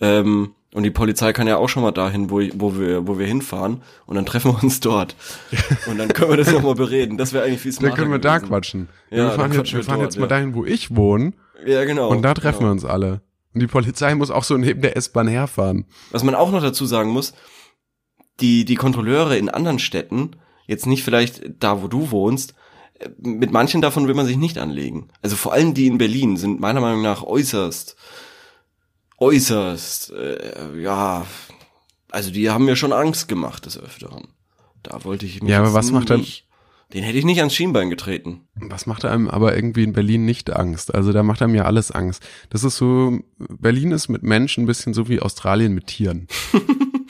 [0.00, 3.26] Ähm, und die Polizei kann ja auch schon mal dahin, wo, wo wir, wo wir
[3.26, 3.82] hinfahren.
[4.04, 5.16] Und dann treffen wir uns dort.
[5.86, 7.16] Und dann können wir das nochmal bereden.
[7.16, 8.48] Das wäre eigentlich viel Dann smarter können wir da gewesen.
[8.50, 8.88] quatschen.
[9.10, 11.32] Ja, wir dann fahren, jetzt, wir fahren dort, jetzt mal dahin, wo ich wohne.
[11.64, 12.08] Ja, genau.
[12.10, 12.68] Und da treffen genau.
[12.68, 13.20] wir uns alle.
[13.54, 15.86] Und die Polizei muss auch so neben der S-Bahn herfahren.
[16.10, 17.32] Was man auch noch dazu sagen muss,
[18.40, 20.32] die, die Kontrolleure in anderen Städten,
[20.66, 22.54] jetzt nicht vielleicht da, wo du wohnst,
[22.98, 25.08] äh, mit manchen davon will man sich nicht anlegen.
[25.22, 27.96] Also vor allem die in Berlin sind meiner Meinung nach äußerst,
[29.18, 31.24] äußerst, äh, ja,
[32.10, 34.28] also die haben mir schon Angst gemacht des Öfteren.
[34.82, 36.45] Da wollte ich mich Ja, aber was macht dann- nicht,
[36.92, 38.42] den hätte ich nicht ans Schienbein getreten.
[38.54, 40.94] Was macht einem aber irgendwie in Berlin nicht Angst?
[40.94, 42.24] Also da macht einem ja alles Angst.
[42.50, 46.28] Das ist so, Berlin ist mit Menschen ein bisschen so wie Australien mit Tieren.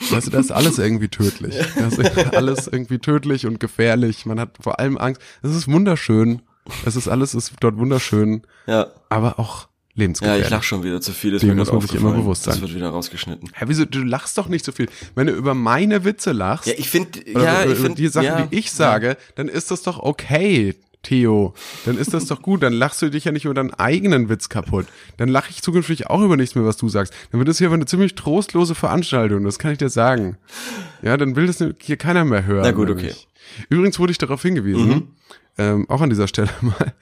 [0.09, 1.55] Weißt du, da ist alles irgendwie tödlich.
[1.77, 1.99] Da ist
[2.35, 4.25] alles irgendwie tödlich und gefährlich.
[4.25, 5.21] Man hat vor allem Angst.
[5.43, 6.41] Es ist wunderschön.
[6.85, 10.45] Es ist alles ist dort wunderschön, Ja, aber auch ja, lebensgefährlich.
[10.45, 11.33] ich lach schon wieder zu viel.
[11.33, 12.61] Das Dem muss man sich immer bewusst Das sein.
[12.61, 13.49] wird wieder rausgeschnitten.
[13.53, 14.87] Hä, wieso, du lachst doch nicht so viel.
[15.15, 18.25] Wenn du über meine Witze lachst, Ja, ich finde, ja, über, ich finde die Sachen,
[18.25, 20.75] ja, die ich sage, dann ist das doch okay,
[21.07, 21.53] Theo.
[21.85, 22.63] Dann ist das doch gut.
[22.63, 24.85] Dann lachst du dich ja nicht über deinen eigenen Witz kaputt.
[25.17, 27.13] Dann lache ich zukünftig auch über nichts mehr, was du sagst.
[27.31, 30.37] Dann wird das hier aber eine ziemlich trostlose Veranstaltung, das kann ich dir sagen.
[31.01, 32.63] Ja, dann will das hier keiner mehr hören.
[32.63, 33.13] Na gut, okay.
[33.69, 35.07] Übrigens wurde ich darauf hingewiesen, Mhm.
[35.57, 36.93] ähm, auch an dieser Stelle mal,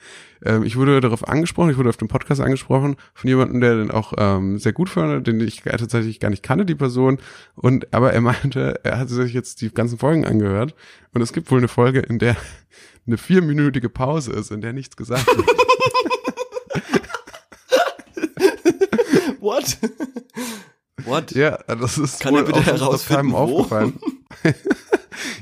[0.44, 3.90] ähm, ich wurde darauf angesprochen, ich wurde auf dem Podcast angesprochen von jemandem, der den
[3.90, 7.18] auch ähm, sehr gut fand, den ich tatsächlich gar nicht kannte, die Person.
[7.56, 10.74] Und aber er meinte, er hatte sich jetzt die ganzen Folgen angehört
[11.14, 12.36] und es gibt wohl eine Folge, in der
[13.06, 15.46] eine vierminütige Pause ist, in der nichts gesagt wird.
[19.40, 19.78] What?
[21.04, 21.30] What?
[21.32, 23.36] ja, das ist Kann wohl bitte auch herausfinden, wo?
[23.36, 23.98] aufgefallen.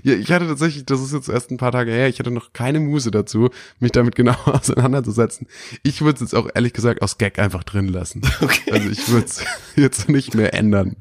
[0.03, 2.53] ja, ich hatte tatsächlich, das ist jetzt erst ein paar Tage her, ich hatte noch
[2.53, 3.48] keine Muse dazu,
[3.81, 5.46] mich damit genau auseinanderzusetzen.
[5.83, 8.22] Ich würde es jetzt auch ehrlich gesagt aus Gag einfach drin lassen.
[8.42, 8.72] Okay.
[8.72, 9.42] Also ich würde es
[9.77, 10.96] jetzt nicht mehr ändern.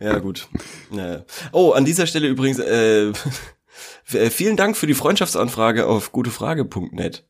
[0.00, 0.48] Ja, gut.
[0.90, 1.24] Naja.
[1.50, 3.12] Oh, an dieser Stelle übrigens, äh,
[4.04, 7.24] vielen Dank für die Freundschaftsanfrage auf gutefrage.net.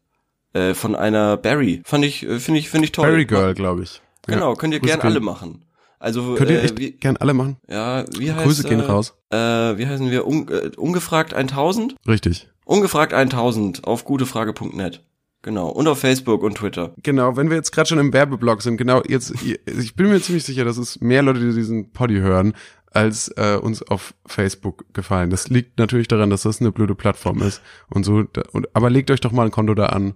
[0.52, 1.82] Äh, von einer Barry.
[1.84, 3.08] Fand ich, äh, finde ich, finde ich toll.
[3.08, 4.00] Barry Girl, glaube ich.
[4.26, 4.56] Genau, Ja.
[4.56, 5.64] könnt ihr Grüße gern gehen- alle machen.
[5.98, 7.56] Also, Könnt ihr äh, echt wie, gern alle machen?
[7.68, 9.14] ja, wie heißt Grüße gehen äh, raus.
[9.30, 10.26] Äh, wie heißen wir?
[10.26, 11.96] Un, äh, ungefragt 1000?
[12.06, 12.48] Richtig.
[12.66, 15.02] Ungefragt 1000 auf gutefrage.net.
[15.42, 15.68] Genau.
[15.68, 16.94] Und auf Facebook und Twitter.
[17.02, 20.44] Genau, wenn wir jetzt gerade schon im Werbeblock sind, genau, jetzt, ich bin mir ziemlich
[20.44, 22.54] sicher, dass es mehr Leute, die diesen Poddy hören,
[22.94, 25.30] als äh, uns auf Facebook gefallen.
[25.30, 28.22] Das liegt natürlich daran, dass das eine blöde Plattform ist und so.
[28.22, 30.14] Da, und, aber legt euch doch mal ein Konto da an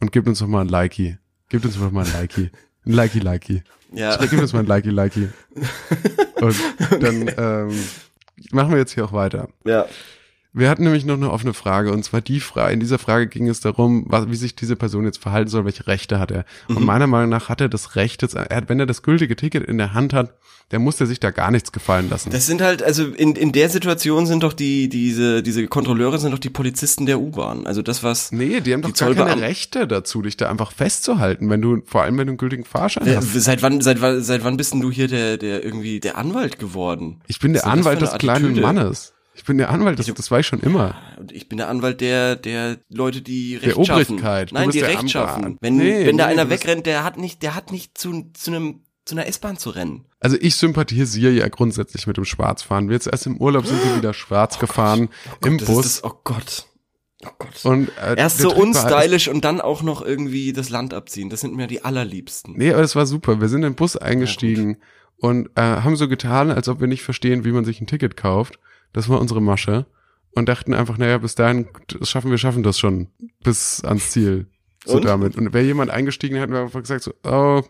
[0.00, 1.18] und gebt uns doch mal ein Likey.
[1.48, 2.50] Gebt uns doch mal ein Likey.
[2.84, 3.62] Ein Likey, Likey.
[3.92, 4.16] Ja.
[4.16, 5.28] Gib uns mal ein Likey, Likey.
[6.40, 6.56] Und
[7.00, 7.78] dann ähm,
[8.50, 9.48] machen wir jetzt hier auch weiter.
[9.64, 9.86] Ja.
[10.58, 13.46] Wir hatten nämlich noch eine offene Frage und zwar die Frage, in dieser Frage ging
[13.46, 16.46] es darum, was, wie sich diese Person jetzt verhalten soll, welche Rechte hat er.
[16.68, 19.36] Und meiner Meinung nach hat er das Recht jetzt, er hat, wenn er das gültige
[19.36, 20.32] Ticket in der Hand hat,
[20.70, 22.30] der muss er sich da gar nichts gefallen lassen.
[22.30, 26.32] Das sind halt, also in, in der Situation sind doch die, diese, diese Kontrolleure sind
[26.32, 27.66] doch die Polizisten der U-Bahn.
[27.66, 28.32] Also das, was.
[28.32, 31.82] nee, die haben doch die gar keine Rechte dazu, dich da einfach festzuhalten, wenn du,
[31.84, 33.32] vor allem wenn du einen gültigen Fahrschein Äh, hast.
[33.34, 36.58] seit wann, seit wann, seit wann bist denn du hier der, der irgendwie der Anwalt
[36.58, 37.20] geworden?
[37.28, 38.58] Ich bin der Anwalt des eine kleinen?
[38.60, 39.12] Mannes.
[39.36, 40.96] Ich bin der Anwalt, das, das war ich schon immer.
[41.18, 44.02] Und ich bin der Anwalt der, der Leute, die Der Recht schaffen.
[44.14, 44.50] Obrigkeit.
[44.52, 45.58] Nein, die der Recht schaffen.
[45.60, 48.50] Wenn, Nee, wenn da nee, einer wegrennt, der hat nicht, der hat nicht zu, zu
[48.50, 50.06] einem, zu einer S-Bahn zu rennen.
[50.20, 52.88] Also ich sympathisiere ja grundsätzlich mit dem Schwarzfahren.
[52.88, 55.10] Wir jetzt erst im Urlaub sind wir wieder schwarz gefahren
[55.44, 55.86] im das Bus.
[55.86, 56.66] Ist das, oh Gott.
[57.24, 57.64] Oh Gott.
[57.64, 61.30] und äh, Erst der so halt- unstylisch und dann auch noch irgendwie das Land abziehen.
[61.30, 62.54] Das sind mir die allerliebsten.
[62.56, 63.40] Nee, aber das war super.
[63.40, 64.78] Wir sind in den Bus eingestiegen
[65.18, 68.16] und äh, haben so getan, als ob wir nicht verstehen, wie man sich ein Ticket
[68.16, 68.58] kauft.
[68.96, 69.84] Das war unsere Masche.
[70.32, 73.08] Und dachten einfach, naja, bis dahin das schaffen wir schaffen das schon
[73.44, 74.46] bis ans Ziel.
[74.86, 75.04] So Und?
[75.04, 75.36] damit.
[75.36, 77.62] Und wäre jemand eingestiegen, hätten wir einfach gesagt so, oh,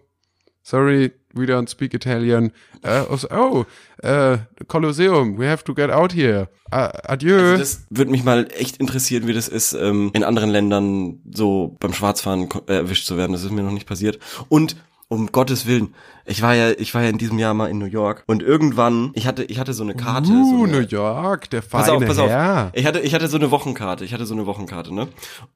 [0.62, 2.52] sorry, we don't speak Italian.
[2.84, 3.64] Uh, oh,
[4.04, 6.48] uh, Colosseum, we have to get out here.
[6.72, 7.38] Uh, adieu.
[7.38, 11.76] Also das würde mich mal echt interessieren, wie das ist, ähm, in anderen Ländern so
[11.80, 13.32] beim Schwarzfahren äh, erwischt zu werden.
[13.32, 14.20] Das ist mir noch nicht passiert.
[14.48, 14.76] Und
[15.08, 17.86] um Gottes Willen, ich war ja, ich war ja in diesem Jahr mal in New
[17.86, 20.26] York und irgendwann, ich hatte, ich hatte so eine Karte.
[20.26, 22.28] so uh, eine, New York, der Pass feine auf, pass auf.
[22.28, 22.72] Herr.
[22.74, 24.04] Ich hatte, ich hatte so eine Wochenkarte.
[24.04, 25.08] Ich hatte so eine Wochenkarte, ne?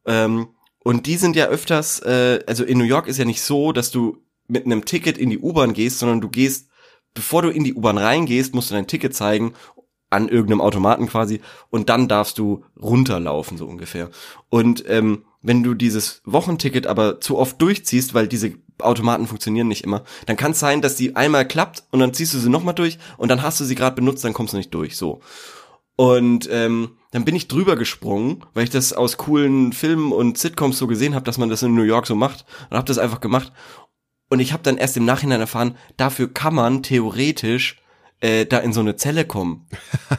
[0.06, 0.48] Ähm,
[0.82, 3.90] und die sind ja öfters, äh, also in New York ist ja nicht so, dass
[3.90, 6.70] du mit einem Ticket in die U-Bahn gehst, sondern du gehst
[7.14, 9.54] bevor du in die U-Bahn reingehst, musst du dein Ticket zeigen
[10.10, 14.10] an irgendeinem Automaten quasi und dann darfst du runterlaufen so ungefähr.
[14.48, 19.84] Und ähm, wenn du dieses Wochenticket aber zu oft durchziehst, weil diese Automaten funktionieren nicht
[19.84, 22.74] immer, dann kann es sein, dass die einmal klappt und dann ziehst du sie nochmal
[22.74, 24.96] durch und dann hast du sie gerade benutzt, dann kommst du nicht durch.
[24.96, 25.20] So.
[25.96, 30.78] Und ähm, dann bin ich drüber gesprungen, weil ich das aus coolen Filmen und Sitcoms
[30.78, 33.20] so gesehen habe, dass man das in New York so macht und habe das einfach
[33.20, 33.52] gemacht.
[34.30, 37.79] Und ich habe dann erst im Nachhinein erfahren, dafür kann man theoretisch
[38.20, 39.66] äh, da in so eine Zelle kommen.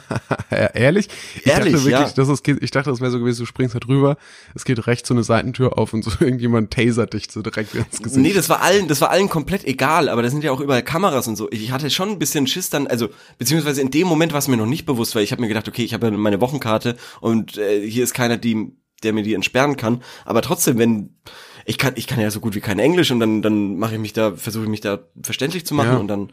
[0.50, 1.08] ja, ehrlich?
[1.36, 2.12] Ich Ehrlich, dachte wirklich, ja.
[2.14, 4.16] dass es geht, ich dachte, das wäre so gewesen, du springst da drüber,
[4.54, 8.02] es geht rechts so eine Seitentür auf und so irgendjemand tasert dich so direkt ins
[8.02, 8.16] Gesicht.
[8.16, 10.82] Nee, das war allen, das war allen komplett egal, aber da sind ja auch überall
[10.82, 11.48] Kameras und so.
[11.50, 14.56] Ich hatte schon ein bisschen Schiss dann, also beziehungsweise in dem Moment war es mir
[14.56, 17.56] noch nicht bewusst, weil ich habe mir gedacht, okay, ich habe ja meine Wochenkarte und
[17.58, 20.02] äh, hier ist keiner, die, der mir die entsperren kann.
[20.24, 21.10] Aber trotzdem, wenn
[21.64, 24.00] ich kann, ich kann ja so gut wie kein Englisch und dann dann mache ich
[24.00, 25.98] mich da, versuche ich mich da verständlich zu machen Ja.
[25.98, 26.32] und dann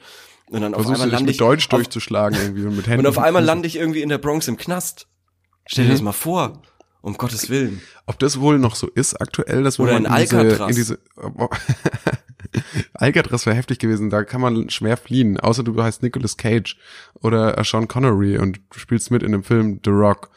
[0.49, 2.75] und dann auf Versuchst du einmal dich lande mit ich Deutsch auf, durchzuschlagen irgendwie und
[2.75, 2.99] mit Händen.
[3.05, 5.07] und auf einmal lande ich irgendwie in der Bronx im Knast.
[5.67, 5.93] Stell dir Mhm.
[5.93, 6.61] das mal vor.
[7.01, 7.81] Um Gottes Willen.
[8.07, 10.99] Ob das wohl noch so ist aktuell, dass Oder man in in diese, in diese
[12.93, 16.77] Alcatraz wäre heftig gewesen, da kann man schwer fliehen, außer du heißt Nicolas Cage
[17.21, 20.29] oder äh, Sean Connery und du spielst mit in dem Film The Rock.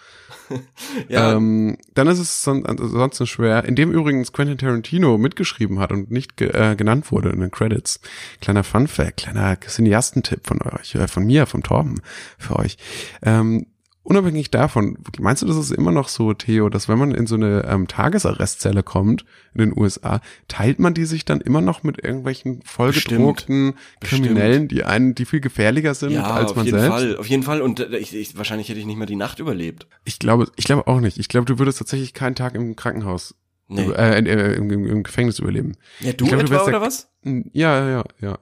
[1.08, 5.92] Ja, Ähm, dann ist es son ansonsten schwer, in dem übrigens Quentin Tarantino mitgeschrieben hat
[5.92, 8.00] und nicht ge äh, genannt wurde in den Credits.
[8.40, 12.02] Kleiner Fun Fact, kleiner Cineastentipp von euch, äh, von mir, vom Torben,
[12.38, 12.76] für euch.
[13.22, 13.66] Ähm,
[14.04, 17.34] unabhängig davon, meinst du, das ist immer noch so, Theo, dass wenn man in so
[17.36, 22.02] eine ähm, Tagesarrestzelle kommt in den USA, teilt man die sich dann immer noch mit
[22.02, 23.74] irgendwelchen vollgedruckten.
[24.00, 26.92] Kriminellen, die einen, die viel gefährlicher sind ja als auf man jeden selbst?
[26.98, 27.62] Fall, auf jeden Fall.
[27.62, 29.86] Und äh, ich, ich, wahrscheinlich hätte ich nicht mal die Nacht überlebt.
[30.04, 31.18] Ich glaube, ich glaube auch nicht.
[31.18, 33.34] Ich glaube, du würdest tatsächlich keinen Tag im Krankenhaus,
[33.68, 33.86] Nee.
[33.90, 35.72] äh, äh, im, im, im Gefängnis überleben.
[36.00, 37.08] Ja, du Ich glaub, du etwa der- oder was?
[37.22, 38.38] Hm, Ja, ja, ja, ja.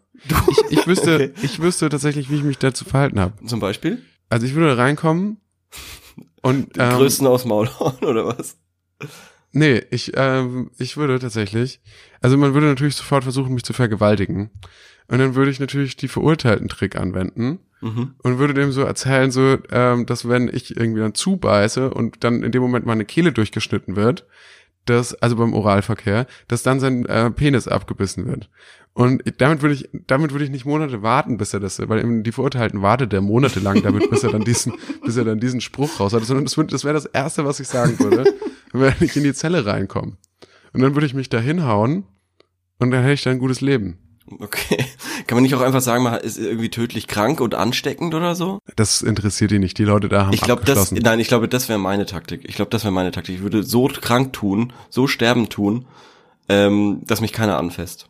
[0.51, 1.31] Ich, ich wüsste, Okay.
[1.43, 3.35] ich wüsste tatsächlich, wie ich mich dazu verhalten habe.
[3.47, 4.03] Zum Beispiel?
[4.29, 5.37] Also ich würde reinkommen
[6.43, 8.57] und ähm, größten aus Maulhorn oder was?
[9.53, 11.81] nee, ich ähm, ich würde tatsächlich,
[12.21, 14.51] also man würde natürlich sofort versuchen, mich zu vergewaltigen.
[15.09, 18.15] Und dann würde ich natürlich die verurteilten Trick anwenden Mhm.
[18.23, 22.43] und würde dem so erzählen, so, ähm, dass wenn ich irgendwie dann zubeiße und dann
[22.43, 24.27] in dem Moment meine Kehle durchgeschnitten wird,
[24.85, 28.51] dass, also beim Oralverkehr, dass dann sein äh, Penis abgebissen wird.
[28.93, 32.23] Und damit würde ich, damit würde ich nicht Monate warten, bis er das, weil eben
[32.23, 34.75] die Verurteilten wartet der monatelang damit, bis er dann diesen,
[35.05, 37.69] bis er dann diesen Spruch raus hat, sondern das, das wäre das Erste, was ich
[37.69, 38.35] sagen würde,
[38.73, 40.17] wenn ich in die Zelle reinkomme.
[40.73, 42.05] Und dann würde ich mich da hinhauen
[42.79, 43.99] und dann hätte ich dann ein gutes Leben.
[44.39, 44.85] Okay.
[45.27, 48.59] Kann man nicht auch einfach sagen, man ist irgendwie tödlich krank und ansteckend oder so?
[48.77, 49.79] Das interessiert ihn nicht.
[49.79, 52.43] Die Leute da haben Ich glaube, das, nein, ich glaube, das wäre meine Taktik.
[52.45, 53.37] Ich glaube, das wäre meine Taktik.
[53.37, 55.87] Ich würde so krank tun, so sterben tun,
[56.49, 58.10] ähm, dass mich keiner anfasst.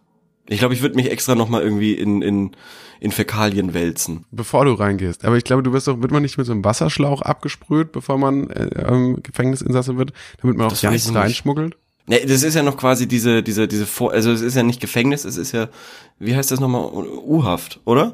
[0.50, 2.50] Ich glaube, ich würde mich extra nochmal irgendwie in, in,
[2.98, 4.24] in Fäkalien wälzen.
[4.32, 5.24] bevor du reingehst.
[5.24, 8.18] Aber ich glaube, du wirst doch, wird man nicht mit so einem Wasserschlauch abgesprüht, bevor
[8.18, 11.76] man äh, ähm, Gefängnisinsasse wird, damit man auch Das gar nichts reinschmuggelt?
[12.06, 14.80] Ne, das ist ja noch quasi diese, diese, diese Vor, also es ist ja nicht
[14.80, 15.68] Gefängnis, es ist ja,
[16.18, 18.12] wie heißt das nochmal, U-Haft, oder?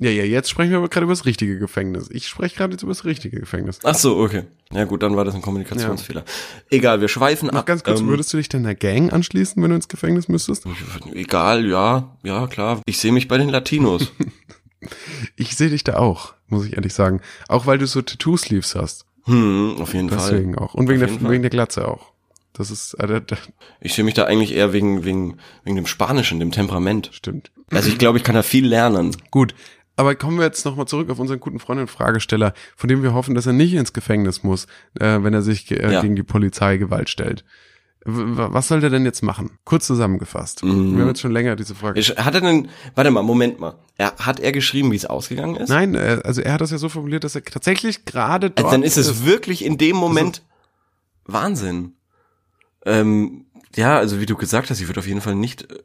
[0.00, 2.08] Ja, ja, jetzt sprechen wir aber gerade über das richtige Gefängnis.
[2.12, 3.80] Ich spreche gerade jetzt über das richtige Gefängnis.
[3.82, 4.44] Ach so, okay.
[4.72, 6.24] Ja gut, dann war das ein Kommunikationsfehler.
[6.70, 7.66] Egal, wir schweifen Noch ab.
[7.66, 10.66] ganz kurz, Ähm, würdest du dich deiner Gang anschließen, wenn du ins Gefängnis müsstest?
[11.14, 12.80] Egal, ja, ja, klar.
[12.86, 14.12] Ich sehe mich bei den Latinos.
[15.36, 17.20] Ich sehe dich da auch, muss ich ehrlich sagen.
[17.48, 19.06] Auch weil du so Tattoo-Sleeves hast.
[19.24, 20.62] hm, auf jeden Deswegen Fall.
[20.64, 20.74] auch.
[20.74, 21.30] Und wegen der, Fall.
[21.30, 22.12] wegen der Glatze auch.
[22.52, 23.36] Das ist, äh, da,
[23.80, 27.10] Ich sehe mich da eigentlich eher wegen, wegen, wegen dem Spanischen, dem Temperament.
[27.12, 27.50] stimmt.
[27.70, 29.16] Also ich glaube, ich kann da viel lernen.
[29.32, 29.54] Gut.
[29.98, 33.12] Aber kommen wir jetzt nochmal zurück auf unseren guten Freund und Fragesteller, von dem wir
[33.12, 34.66] hoffen, dass er nicht ins Gefängnis muss,
[35.00, 36.00] äh, wenn er sich äh, Ja.
[36.00, 37.44] gegen die Polizeigewalt stellt.
[38.04, 39.58] W w- was soll der denn jetzt machen?
[39.64, 40.62] Kurz zusammengefasst.
[40.64, 40.94] Mhm.
[40.94, 42.00] Wir haben jetzt schon länger diese Frage.
[42.00, 43.74] Hat er denn, warte mal, Moment mal.
[43.96, 45.68] Er, hat er geschrieben, wie es ausgegangen ist?
[45.68, 48.70] Nein, äh, also er hat das ja so formuliert, dass er tatsächlich gerade dort Also
[48.70, 50.42] dann ist es wirklich in dem Moment
[51.24, 51.94] Wahnsinn.
[52.86, 55.78] Ähm, ja, also wie du gesagt hast, ich würde auf jeden Fall nicht, äh,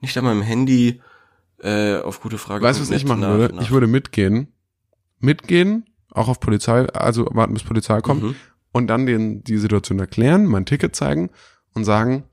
[0.00, 1.00] nicht an meinem Handy
[1.62, 2.64] äh, auf gute Frage.
[2.64, 3.54] Weißt du, was ich machen nach- würde?
[3.54, 4.48] nach- Ich würde mitgehen.
[5.18, 8.22] Mitgehen, auch auf Polizei, also warten, bis Polizei kommt.
[8.22, 8.36] Mhm.
[8.72, 11.30] und dann den, die Situation erklären, mein Ticket zeigen
[11.74, 12.24] und sagen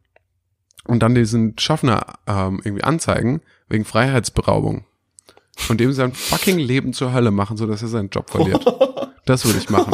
[0.85, 4.85] und dann diesen Schaffner ähm, irgendwie anzeigen wegen Freiheitsberaubung
[5.69, 8.63] und dem sein fucking Leben zur Hölle machen, so dass er seinen Job verliert.
[9.25, 9.93] Das würde ich machen.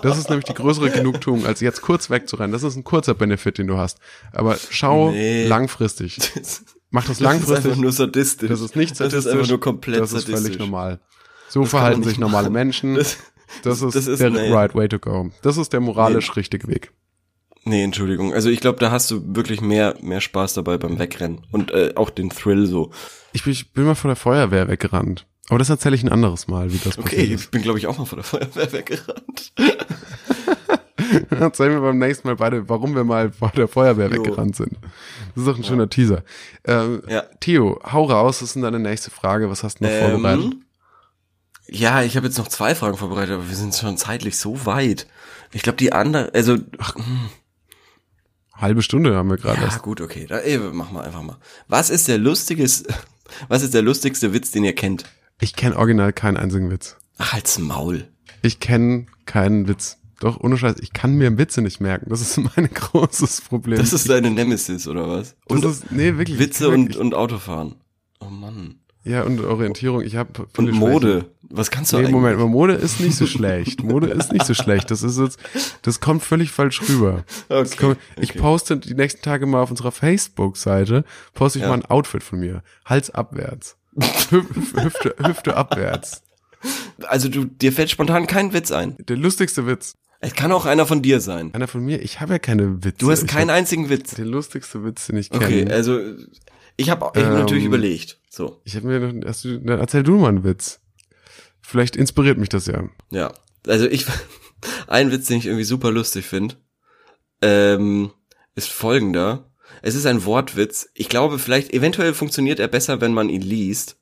[0.00, 2.50] Das ist nämlich die größere Genugtuung, als jetzt kurz wegzurennen.
[2.50, 3.98] Das ist ein kurzer Benefit, den du hast.
[4.32, 5.46] Aber schau Nee.
[5.46, 6.18] langfristig.
[6.92, 7.56] Das, Mach das das ist langfristig.
[7.70, 8.48] einfach nur sadistisch.
[8.48, 9.26] Das ist nicht Das sadistisch.
[9.26, 10.58] ist einfach nur komplett Das ist völlig sadistisch.
[10.58, 11.00] normal.
[11.48, 12.52] So Das verhalten sich normale machen.
[12.54, 12.94] Menschen.
[12.94, 13.16] Das,
[13.62, 14.52] Das ist, das ist- der nee.
[14.52, 15.30] right way to go.
[15.42, 16.92] Das ist der moralisch richtige Weg.
[17.64, 18.32] nee, Entschuldigung.
[18.32, 21.46] Also ich glaube, da hast du wirklich mehr, mehr Spaß dabei beim Wegrennen.
[21.50, 22.90] Und äh, auch den Thrill so.
[23.32, 25.26] Ich bin, ich bin mal vor der Feuerwehr weggerannt.
[25.48, 27.44] Aber das erzähle ich ein anderes Mal, wie das Okay, passiert ist.
[27.46, 29.52] ich bin, glaube ich, auch mal von der Feuerwehr weggerannt.
[31.30, 34.12] Erzählen wir beim nächsten Mal beide, warum wir mal vor der Feuerwehr Jo.
[34.14, 34.72] weggerannt sind.
[35.34, 36.22] Das ist doch ein schöner Teaser.
[36.64, 37.22] Ähm, Ja.
[37.40, 39.50] Theo, hau raus, was ist denn deine nächste Frage?
[39.50, 40.44] Was hast du noch vorbereitet?
[40.44, 40.64] Ähm,
[41.68, 45.06] ja, ich habe jetzt noch zwei Fragen vorbereitet, aber wir sind schon zeitlich so weit.
[45.52, 46.56] Ich glaube, die andere, also,
[48.54, 49.82] Halbe Stunde haben wir gerade ja, erst.
[49.82, 51.38] gut, okay, da, ey, machen wir einfach mal.
[51.68, 52.84] Was ist der lustiges,
[53.48, 55.04] was ist der lustigste Witz, den ihr kennt?
[55.40, 56.96] Ich kenne original keinen einzigen Witz.
[57.16, 58.08] Ach, halt's Maul.
[58.42, 59.98] Ich kenne keinen Witz.
[60.20, 62.08] Doch, ohne Scheiß, ich kann mir Witze nicht merken.
[62.10, 63.78] Das ist mein großes Problem.
[63.78, 65.34] Das ist deine Nemesis, oder was?
[65.48, 66.38] Das ist, nee, wirklich.
[66.38, 67.74] Witze und, und Autofahren.
[68.20, 68.76] Oh Mann.
[69.02, 70.02] Ja, und Orientierung.
[70.02, 71.30] Ich habe Und Mode.
[71.52, 72.12] Was kannst du Nee, eigentlich?
[72.12, 73.82] Moment, Mode ist nicht so schlecht.
[73.82, 74.90] Mode ist nicht so schlecht.
[74.90, 75.38] Das ist jetzt,
[75.82, 77.24] das kommt völlig falsch rüber.
[77.48, 78.38] Okay, kommt, Ich okay.
[78.38, 81.04] poste die nächsten Tage mal auf unserer Facebook-Seite,
[81.34, 81.70] poste ich Ja.
[81.70, 82.62] mal ein Outfit von mir.
[82.84, 83.76] Hals abwärts.
[84.30, 84.44] Hüf,
[84.76, 86.22] Hüfte, Hüfte abwärts.
[87.08, 88.96] Also du, dir fällt spontan kein Witz ein.
[88.98, 89.96] Der lustigste Witz.
[90.22, 91.52] Es kann auch einer von dir sein.
[91.54, 92.98] Einer von mir, ich habe ja keine Witze.
[92.98, 94.14] Du hast keinen einzigen Witz.
[94.14, 95.44] Der lustigste Witz, den ich kenne.
[95.44, 95.98] Okay, also
[96.76, 98.20] ich habe ich hab Ähm, natürlich überlegt.
[98.28, 100.80] So, Ich habe mir noch, hast du, dann erzähl du mal einen Witz.
[101.62, 102.84] Vielleicht inspiriert mich das ja.
[103.10, 103.32] ja.
[103.66, 104.06] Also ich
[104.86, 106.56] ein Witz, den ich irgendwie super lustig finde,
[107.40, 108.10] ähm,
[108.54, 109.50] ist folgender.
[109.80, 110.90] Es ist ein Wortwitz.
[110.94, 113.98] Ich glaube, vielleicht eventuell funktioniert er besser, wenn man ihn liest.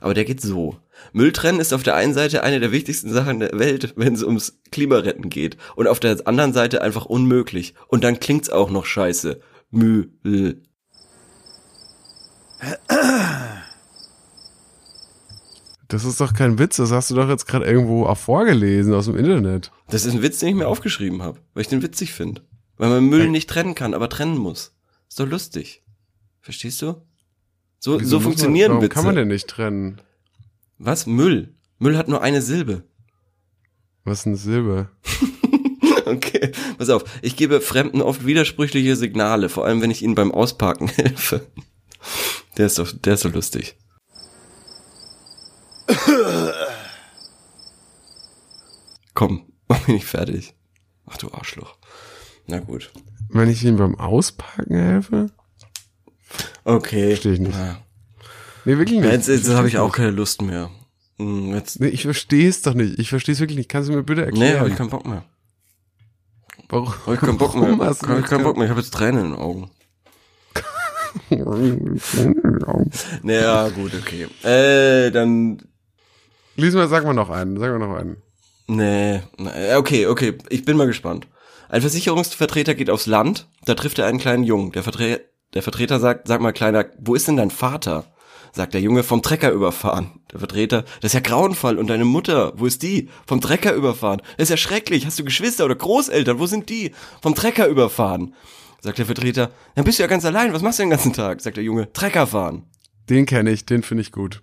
[0.00, 0.76] Aber der geht so.
[1.12, 4.60] Mülltrennen ist auf der einen Seite eine der wichtigsten Sachen der Welt, wenn es ums
[4.70, 5.56] Klimaretten geht.
[5.76, 7.74] Und auf der anderen Seite einfach unmöglich.
[7.88, 9.40] Und dann klingt's auch noch scheiße.
[9.70, 10.10] Müll.
[15.88, 19.06] Das ist doch kein Witz, das hast du doch jetzt gerade irgendwo auch vorgelesen aus
[19.06, 19.70] dem Internet.
[19.88, 22.42] Das ist ein Witz, den ich mir aufgeschrieben habe, weil ich den witzig finde.
[22.78, 24.74] Weil man Müll nicht trennen kann, aber trennen muss.
[25.08, 25.82] Ist doch lustig.
[26.40, 27.02] Verstehst du?
[27.78, 28.94] So, Wieso so funktionieren man, warum Witze.
[28.94, 30.00] kann man denn nicht trennen?
[30.78, 31.06] Was?
[31.06, 31.54] Müll.
[31.78, 32.84] Müll hat nur eine Silbe.
[34.04, 34.90] Was ist eine Silbe?
[36.04, 37.04] Okay, pass auf.
[37.22, 41.46] Ich gebe Fremden oft widersprüchliche Signale, vor allem wenn ich ihnen beim Ausparken helfe.
[42.56, 43.78] Der ist doch, der ist doch lustig.
[49.14, 50.54] Komm, mach mich nicht fertig.
[51.06, 51.78] Ach du Arschloch.
[52.46, 52.92] Na gut.
[53.30, 55.30] Wenn ich ihm beim Auspacken helfe?
[56.64, 57.10] Okay.
[57.10, 57.54] Versteh ich nicht.
[57.54, 57.81] Ja.
[58.64, 59.10] Nee, wirklich nicht.
[59.10, 60.70] Jetzt, jetzt habe ich auch keine Lust mehr.
[61.18, 62.98] Hm, Jetzt, Nee, ich verstehe es doch nicht.
[62.98, 63.68] Ich verstehe es wirklich nicht.
[63.68, 64.60] Kannst du mir bitte nee, erklären?
[64.60, 65.24] habe ich keinen Bock mehr.
[66.68, 66.92] Warum?
[67.06, 67.78] Habe ich keinen Bock mehr.
[67.78, 68.64] Habe ich keinen Bock mehr.
[68.64, 69.70] Ich habe jetzt Tränen in den Augen.
[73.22, 74.26] Naja, gut, okay.
[74.42, 75.58] Äh, dann
[76.56, 77.58] Lies mal, sag mal noch einen.
[77.58, 78.16] Sag mal noch einen.
[78.66, 81.26] Nee, nee, okay, okay, ich bin mal gespannt.
[81.68, 84.72] Ein Versicherungsvertreter geht aufs Land, da trifft er einen kleinen Jungen.
[84.72, 85.20] Der, Vertre
[85.54, 88.11] der Vertreter sagt, sag mal kleiner, wo ist denn dein Vater?
[88.54, 90.20] Sagt der Junge, vom Trecker überfahren.
[90.30, 91.78] Der Vertreter, das ist ja grauenvoll.
[91.78, 93.08] Und deine Mutter, wo ist die?
[93.26, 94.20] Vom Trecker überfahren.
[94.36, 95.06] Das ist ja schrecklich.
[95.06, 96.38] Hast du Geschwister oder Großeltern?
[96.38, 96.92] Wo sind die?
[97.22, 98.34] Vom Trecker überfahren.
[98.82, 100.52] Sagt der Vertreter, dann bist du ja ganz allein.
[100.52, 101.40] Was machst du den ganzen Tag?
[101.40, 102.64] Sagt der Junge, Trecker fahren.
[103.08, 104.42] Den kenne ich, den finde ich gut.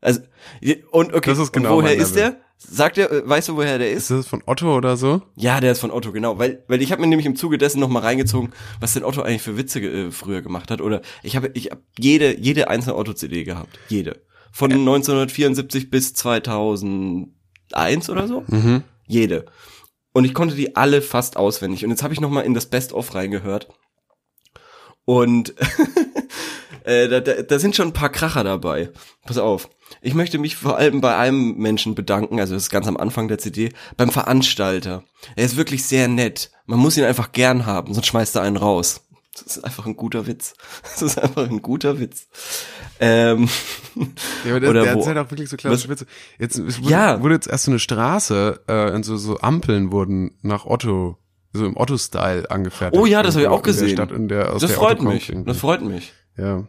[0.00, 0.20] Also,
[0.90, 2.40] und okay, Das ist genau und woher ist der?
[2.68, 4.10] Sagt er, äh, weißt du, woher der ist?
[4.10, 5.22] Ist das von Otto oder so?
[5.36, 6.38] Ja, der ist von Otto, genau.
[6.38, 9.42] Weil, weil ich habe mir nämlich im Zuge dessen nochmal reingezogen, was denn Otto eigentlich
[9.42, 10.80] für Witze äh, früher gemacht hat.
[10.80, 13.78] Oder ich habe ich hab jede, jede einzelne Otto-CD gehabt.
[13.88, 14.22] Jede.
[14.52, 17.30] Von 1974 bis 2001
[18.08, 18.44] oder so.
[18.46, 18.84] Mhm.
[19.06, 19.46] Jede.
[20.12, 21.84] Und ich konnte die alle fast auswendig.
[21.84, 23.68] Und jetzt habe ich nochmal in das Best-of reingehört.
[25.04, 25.54] Und
[26.84, 28.90] äh, da, da, da sind schon ein paar Kracher dabei.
[29.26, 29.68] Pass auf.
[30.00, 33.28] Ich möchte mich vor allem bei einem Menschen bedanken, also das ist ganz am Anfang
[33.28, 35.04] der CD, beim Veranstalter.
[35.36, 36.50] Er ist wirklich sehr nett.
[36.66, 39.02] Man muss ihn einfach gern haben, sonst schmeißt er einen raus.
[39.34, 40.54] Das ist einfach ein guter Witz.
[40.82, 42.26] Das ist einfach ein guter Witz.
[43.00, 43.48] Ähm,
[44.44, 46.06] Ja, aber der, Oder der wo- erzählt auch wirklich so klassische Witze.
[46.38, 47.22] Jetzt es wurde, Ja.
[47.22, 51.16] wurde jetzt erst so eine Straße, äh, und so, so Ampeln wurden nach Otto,
[51.52, 53.00] so im Otto-Style angefertigt.
[53.02, 53.90] Oh ja, das habe ich auch gesehen.
[53.90, 55.28] Stadt, der, das freut mich.
[55.30, 55.48] irgendwie.
[55.48, 56.12] Das freut mich.
[56.36, 56.66] Ja.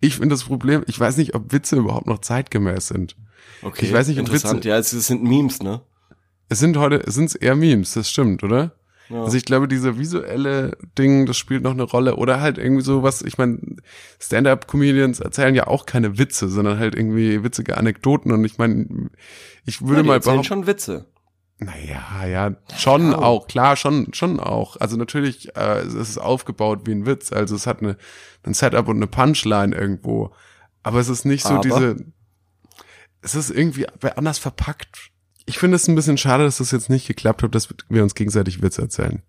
[0.00, 3.16] Ich finde das Problem, ich weiß nicht, ob Witze überhaupt noch zeitgemäß sind.
[3.62, 3.86] Okay.
[3.86, 4.58] Ich weiß nicht, interessant.
[4.60, 5.80] Witze- Ja, es, es sind Memes, ne?
[6.48, 8.72] Es sind heute, es sind eher Memes, das stimmt, oder?
[9.10, 9.24] Ja.
[9.24, 12.16] Also ich glaube, diese visuelle Ding, das spielt noch eine Rolle.
[12.16, 13.58] Oder halt irgendwie so was, ich meine,
[14.20, 18.32] Stand-up-Comedians erzählen ja auch keine Witze, sondern halt irgendwie witzige Anekdoten.
[18.32, 19.08] Und ich meine,
[19.64, 21.06] ich würde ja, die mal behaupten, schon Witze.
[21.60, 23.18] Naja, ja, schon Ja.
[23.18, 24.76] auch, klar, schon, schon auch.
[24.76, 27.32] Also natürlich, äh, es ist aufgebaut wie ein Witz.
[27.32, 27.96] Also es hat eine,
[28.44, 30.32] ein Setup und eine Punchline irgendwo.
[30.82, 31.62] Aber es ist nicht so Aber?
[31.62, 31.96] diese,
[33.22, 33.86] es ist irgendwie
[34.16, 35.10] anders verpackt.
[35.46, 38.14] Ich finde es ein bisschen schade, dass das jetzt nicht geklappt hat, dass wir uns
[38.14, 39.22] gegenseitig Witze erzählen.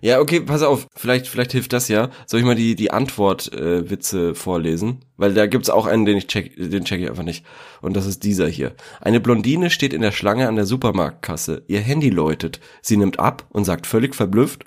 [0.00, 2.10] Ja, okay, pass auf, vielleicht, vielleicht hilft das ja.
[2.26, 5.04] Soll ich mal die, die Antwortwitze äh, vorlesen?
[5.16, 7.44] Weil da gibt's auch einen, den ich check, den check ich einfach nicht.
[7.82, 8.74] Und das ist dieser hier.
[9.00, 11.64] Eine Blondine steht in der Schlange an der Supermarktkasse.
[11.68, 12.60] Ihr Handy läutet.
[12.80, 14.64] Sie nimmt ab und sagt völlig verblüfft,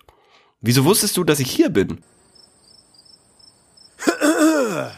[0.66, 2.00] Wieso wusstest du, dass ich hier bin?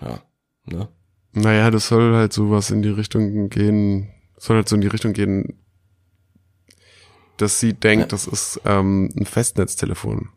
[0.00, 0.20] Ja,
[0.64, 0.88] ne?
[1.32, 5.12] Naja, das soll halt sowas in die Richtung gehen, soll halt so in die Richtung
[5.12, 5.58] gehen,
[7.38, 8.08] dass sie denkt, ja.
[8.08, 10.28] das ist ähm, ein Festnetztelefon.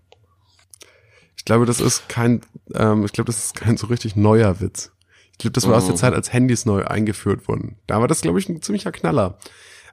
[1.38, 2.42] Ich glaube, das ist kein,
[2.74, 4.92] ähm, ich glaube, das ist kein so richtig neuer Witz.
[5.32, 5.78] Ich glaube, das war oh.
[5.78, 6.00] aus der mhm.
[6.00, 7.78] Zeit, als Handys neu eingeführt wurden.
[7.88, 9.38] Da war das, glaube ich, ein ziemlicher Knaller.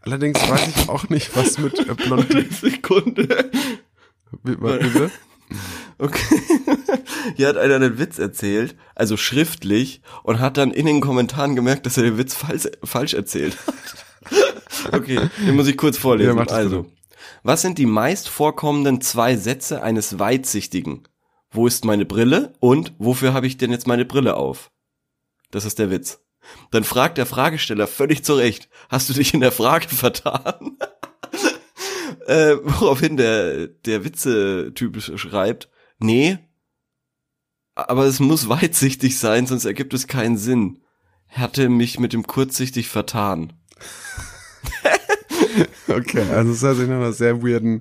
[0.02, 2.50] Allerdings weiß ich auch nicht, was mit äh, Blondinen.
[2.50, 3.50] Sekunde.
[4.44, 5.10] Wie, bitte?
[5.98, 6.40] Okay.
[7.36, 11.86] Hier hat einer einen Witz erzählt, also schriftlich, und hat dann in den Kommentaren gemerkt,
[11.86, 14.92] dass er den Witz falsch, falsch erzählt hat.
[14.92, 16.36] okay, den muss ich kurz vorlesen.
[16.36, 16.86] Ja, also,
[17.42, 21.08] was sind die meist vorkommenden zwei Sätze eines Weitsichtigen?
[21.50, 24.70] Wo ist meine Brille und wofür habe ich denn jetzt meine Brille auf?
[25.50, 26.20] Das ist der Witz.
[26.70, 30.78] Dann fragt der Fragesteller völlig zurecht, hast du dich in der Frage vertan?
[32.26, 35.68] äh, woraufhin der, der Witze-Typ schreibt,
[35.98, 36.38] nee,
[37.74, 40.80] aber es muss weitsichtig sein, sonst ergibt es keinen Sinn.
[41.28, 43.52] Hatte mich mit dem kurzsichtig vertan.
[45.88, 47.80] okay, also es ist also nach einer sehr weirden,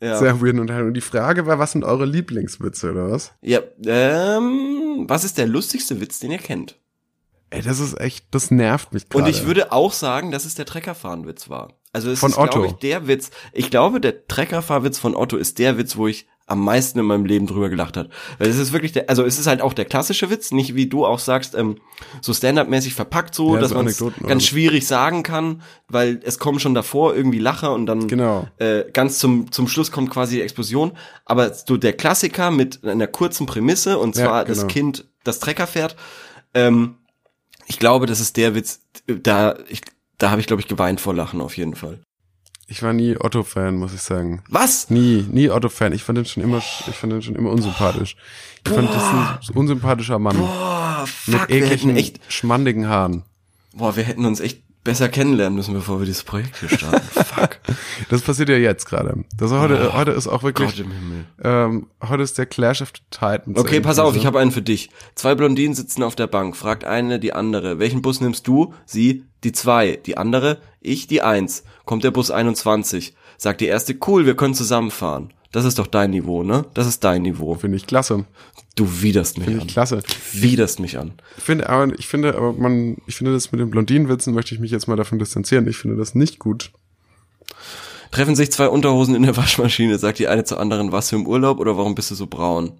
[0.00, 0.18] ja.
[0.18, 0.88] sehr weirden Unterhaltung.
[0.88, 3.32] Und die Frage war, was sind eure Lieblingswitze, oder was?
[3.42, 6.78] Ja, ähm, was ist der lustigste Witz, den ihr kennt?
[7.50, 9.24] Ey, das ist echt, das nervt mich gerade.
[9.24, 11.78] Und ich würde auch sagen, dass es der Treckerfahrenwitz war.
[11.92, 12.60] Also es von ist, Otto.
[12.60, 13.30] glaube ich, der Witz.
[13.52, 17.26] Ich glaube, der Treckerfahrwitz von Otto ist der Witz, wo ich am meisten in meinem
[17.26, 18.08] Leben drüber gelacht hat.
[18.38, 20.86] Weil es ist wirklich der, also es ist halt auch der klassische Witz, nicht wie
[20.86, 21.76] du auch sagst, ähm,
[22.22, 26.38] so Stand-up-mäßig verpackt so, ja, dass so man es ganz schwierig sagen kann, weil es
[26.38, 28.48] kommen schon davor irgendwie Lacher und dann genau.
[28.56, 30.92] äh, ganz zum zum Schluss kommt quasi die Explosion.
[31.26, 34.54] Aber so der Klassiker mit einer kurzen Prämisse und zwar ja, genau.
[34.54, 35.96] das Kind das Trecker fährt.
[36.54, 36.96] Ähm,
[37.66, 39.82] ich glaube, das ist der Witz, da, ich,
[40.16, 42.00] da habe ich, glaube ich, geweint vor Lachen auf jeden Fall.
[42.70, 44.42] Ich war nie Otto-Fan, muss ich sagen.
[44.50, 44.90] Was?
[44.90, 45.94] Nie, nie Otto-Fan.
[45.94, 48.14] Ich fand den schon immer, ich fand den schon immer unsympathisch.
[48.56, 48.74] Ich Boah.
[48.74, 50.36] fand das ein unsympathischer Mann.
[50.36, 53.22] Boah, fuck, mit ekligen, echt schmandigen Haaren.
[53.72, 57.06] Boah, wir hätten uns echt besser kennenlernen müssen, bevor wir dieses Projekt hier starten.
[57.10, 57.58] Fuck.
[58.08, 59.24] Das passiert ja jetzt gerade.
[59.36, 60.70] Das heute, oh, heute ist auch wirklich.
[60.70, 61.24] Gott im Himmel.
[61.42, 63.58] Ähm, heute ist der Clash of the Titans.
[63.58, 64.90] Okay, pass auf, ich habe einen für dich.
[65.14, 66.56] Zwei Blondinen sitzen auf der Bank.
[66.56, 67.78] Fragt eine die andere.
[67.78, 68.72] Welchen Bus nimmst du?
[68.86, 69.98] Sie, die zwei.
[70.04, 71.64] Die andere, ich, die eins.
[71.88, 73.14] Kommt der Bus 21.
[73.38, 75.32] Sagt die erste, cool, wir können zusammenfahren.
[75.52, 76.66] Das ist doch dein Niveau, ne?
[76.74, 77.54] Das ist dein Niveau.
[77.54, 78.26] Finde ich klasse.
[78.74, 80.02] Du widerst mich Finde ich klasse.
[80.02, 81.14] Du widerst mich an.
[81.38, 84.60] Ich finde, aber ich finde, aber man, ich finde das mit den Blondinenwitzen möchte ich
[84.60, 85.66] mich jetzt mal davon distanzieren.
[85.66, 86.72] Ich finde das nicht gut.
[88.10, 91.26] Treffen sich zwei Unterhosen in der Waschmaschine, sagt die eine zur anderen, was für im
[91.26, 92.72] Urlaub oder warum bist du so braun?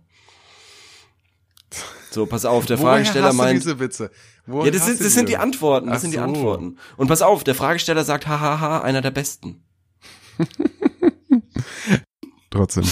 [2.10, 3.60] So, pass auf, der Woher Fragesteller hast meint.
[3.60, 4.10] Du diese Witze?
[4.46, 6.78] Woher ja, das, sind, das sind die Antworten, das Ach sind die Antworten.
[6.96, 9.62] Und pass auf, der Fragesteller sagt, hahaha, einer der besten.
[12.50, 12.84] Trotzdem.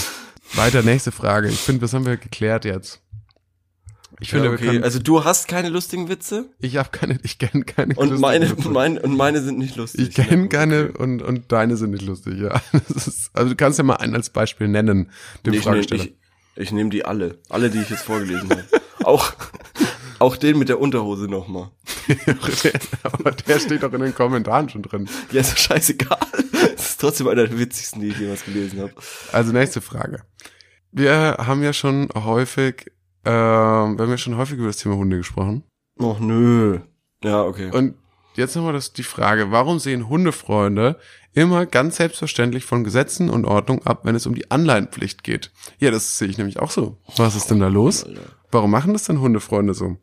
[0.53, 1.49] Weiter, nächste Frage.
[1.49, 3.01] Ich finde, was haben wir geklärt jetzt?
[4.19, 4.65] Ich finde, ja, okay.
[4.65, 6.49] Können, also du hast keine lustigen Witze?
[6.59, 8.69] Ich habe keine, ich kenne keine und meine, Witze.
[8.69, 10.09] Mein, und meine sind nicht lustig.
[10.09, 11.03] Ich kenne ja, keine okay.
[11.03, 12.59] und, und deine sind nicht lustig, ja.
[12.95, 15.11] Ist, also du kannst ja mal einen als Beispiel nennen,
[15.45, 16.03] dem nee, Fragesteller.
[16.03, 16.09] Ich,
[16.55, 17.37] ich, ich nehme die alle.
[17.49, 18.63] Alle, die ich jetzt vorgelesen habe.
[19.07, 19.33] Auch,
[20.19, 21.71] auch den mit der Unterhose nochmal.
[23.03, 25.09] Aber der steht doch in den Kommentaren schon drin.
[25.31, 26.19] Ja, ist doch scheißegal.
[26.51, 28.93] Das ist trotzdem einer der witzigsten, die ich jemals gelesen habe.
[29.31, 30.23] Also nächste Frage.
[30.91, 32.87] Wir haben ja schon häufig,
[33.23, 35.63] äh, wir haben ja schon häufig über das Thema Hunde gesprochen.
[35.99, 36.79] Och nö.
[37.23, 37.71] Ja, okay.
[37.71, 37.95] Und
[38.35, 40.99] jetzt haben wir das die Frage, warum sehen Hundefreunde
[41.37, 45.51] immer ganz selbstverständlich von Gesetzen und Ordnung ab, wenn es um die Anleihenpflicht geht?
[45.77, 46.97] Ja, das sehe ich nämlich auch so.
[47.15, 48.07] Was ist denn da los?
[48.51, 49.97] Warum machen das denn Hundefreunde so?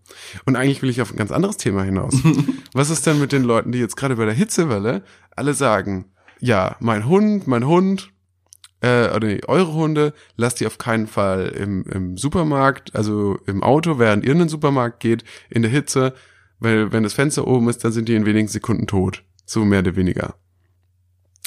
[0.46, 2.14] Und eigentlich will ich auf ein ganz anderes Thema hinaus.
[2.72, 5.02] Was ist denn mit den Leuten, die jetzt gerade bei der Hitzewelle
[5.34, 8.12] alle sagen, ja, mein Hund, mein Hund,
[8.80, 13.64] äh, oder nee, eure Hunde, lasst die auf keinen Fall im, im Supermarkt, also im
[13.64, 16.14] Auto, während ihr in den Supermarkt geht, in der Hitze,
[16.60, 19.24] weil wenn das Fenster oben ist, dann sind die in wenigen Sekunden tot.
[19.46, 20.36] So mehr oder weniger.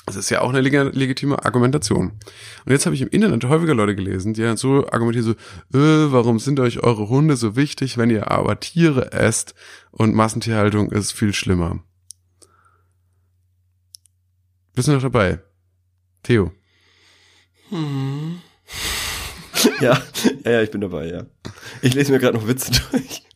[0.08, 2.14] Das ist ja auch eine leg legitime Argumentation.
[2.66, 5.36] Und jetzt habe ich im Internet häufiger Leute gelesen, die dann so argumentieren
[5.72, 9.54] so, äh, warum sind euch eure Hunde so wichtig, wenn ihr aber Tiere esst
[9.92, 11.84] und Massentierhaltung ist viel schlimmer.
[14.76, 15.42] Bist du noch dabei?
[16.24, 16.54] Theo.
[17.68, 18.40] Hm.
[19.82, 20.02] ja,
[20.46, 21.26] ja, ja, ich bin dabei, ja.
[21.82, 23.27] Ich lese mir gerade noch Witze durch.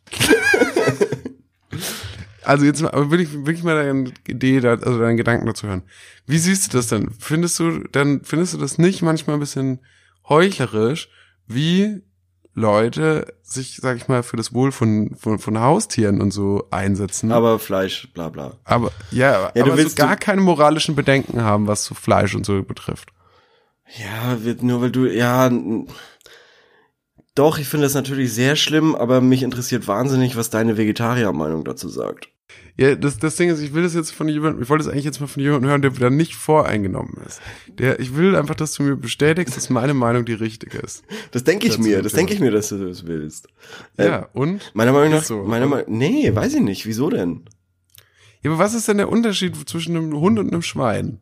[2.51, 5.83] Also jetzt mal, aber wirklich, mal deine Idee, da, also deinen Gedanken dazu hören.
[6.27, 7.09] Wie siehst du das denn?
[7.19, 9.79] Findest du, dann findest du das nicht manchmal ein bisschen
[10.29, 11.09] heuchlerisch,
[11.47, 12.01] wie
[12.53, 17.31] Leute sich, sag ich mal, für das Wohl von, von, von Haustieren und so einsetzen?
[17.31, 18.57] Aber Fleisch, bla bla.
[18.65, 21.95] Aber ja, Ja, du aber willst- so gar du- keine moralischen Bedenken haben, was so
[21.95, 23.09] Fleisch und so betrifft.
[23.97, 25.49] Ja, wird nur weil du, ja,
[27.35, 31.87] doch, ich finde das natürlich sehr schlimm, aber mich interessiert wahnsinnig, was deine Vegetariermeinung dazu
[31.87, 32.29] sagt.
[32.77, 35.05] Ja, das, das Ding ist, ich will das jetzt von jemandem, ich wollte das eigentlich
[35.05, 37.41] jetzt mal von jemandem hören, der da nicht voreingenommen ist.
[37.67, 41.03] Der, ich will einfach, dass du mir bestätigst, dass meine Meinung die richtige ist.
[41.31, 43.47] Das denke ich mir, das denke ich mir, dass du das willst.
[43.97, 44.71] Äh, Ja, und?
[44.73, 45.43] Meiner Meinung nach, so.
[45.43, 47.43] meiner Meinung, nee, weiß ich nicht, wieso denn?
[48.41, 51.19] Ja, aber was ist denn der Unterschied zwischen einem Hund und einem Schwein?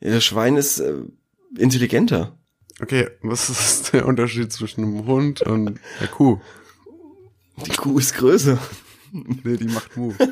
[0.00, 0.94] Ja, das Schwein ist äh,
[1.58, 2.38] intelligenter.
[2.80, 6.40] Okay, was ist der Unterschied zwischen einem Hund und der Kuh?
[7.66, 8.58] Die Kuh ist größer.
[9.44, 10.12] Nee, die macht Mu.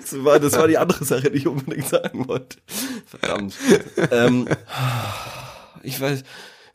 [0.00, 2.58] Das war, das war die andere Sache, die ich unbedingt sagen wollte.
[3.06, 3.54] Verdammt.
[4.12, 4.46] ähm,
[5.82, 6.22] ich weiß,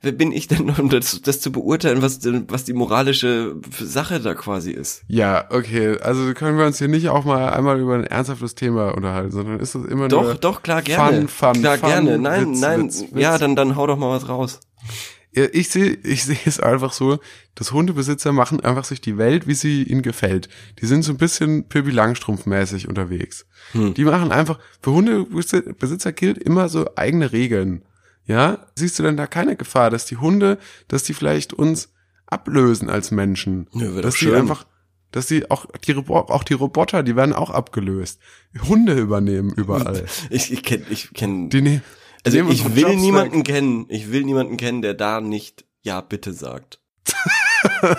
[0.02, 4.20] wer bin ich denn, um das, das zu beurteilen, was, denn- was die moralische Sache
[4.20, 5.04] da quasi ist?
[5.08, 8.90] Ja, okay, also können wir uns hier nicht auch mal einmal über ein ernsthaftes Thema
[8.96, 10.36] unterhalten, sondern ist das immer Doch, nur...
[10.36, 11.28] doch, klar, gerne.
[11.28, 12.18] Fun, fun, klar, fun, gerne.
[12.18, 12.84] Nein, Witz, nein.
[12.86, 13.22] Witz, Witz.
[13.22, 14.60] Ja, dann, dann hau doch mal was raus.
[15.34, 17.20] Ja, ich sehe ich sehe es einfach so,
[17.56, 20.50] dass Hundebesitzer machen einfach sich die Welt, wie sie ihnen gefällt.
[20.82, 23.46] Die sind so ein bisschen Pippi Langstrumpf-mäßig unterwegs.
[23.72, 23.94] Hm.
[23.94, 27.84] Die machen einfach, für Hundebesitzer gilt immer so eigene Regeln.
[28.26, 30.58] Ja, siehst du denn da keine Gefahr, dass die Hunde,
[30.88, 31.94] dass die vielleicht uns
[32.28, 33.68] ablösen als Menschen?
[33.74, 34.36] Wär dass die schön.
[34.36, 34.66] einfach,
[35.12, 38.20] dass die auch die, auch die Roboter, die werden auch abgelöst.
[38.68, 40.06] Hunde übernehmen überall.
[40.30, 41.84] Ich, ich kenn, ich kenn, Die nehmen,
[42.26, 43.46] also ich will Jobs niemanden weg.
[43.46, 46.80] kennen, ich will niemanden kennen, der da nicht ja bitte sagt.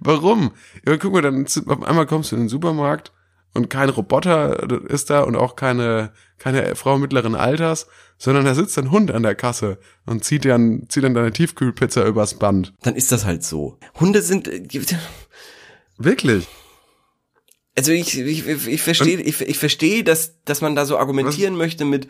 [0.00, 0.52] Warum?
[0.86, 3.12] Ja, guck mal, dann auf einmal kommst du in den Supermarkt
[3.54, 7.86] und kein Roboter ist da und auch keine, keine Frau mittleren Alters,
[8.18, 12.06] sondern da sitzt ein Hund an der Kasse und zieht dann, zieht dann deine Tiefkühlpizza
[12.06, 12.74] übers Band.
[12.82, 13.78] Dann ist das halt so.
[13.98, 14.62] Hunde sind, äh,
[15.96, 16.46] Wirklich?
[17.78, 21.84] Also ich, ich, ich verstehe, ich, ich verstehe, dass, dass man da so argumentieren möchte
[21.84, 22.08] mit,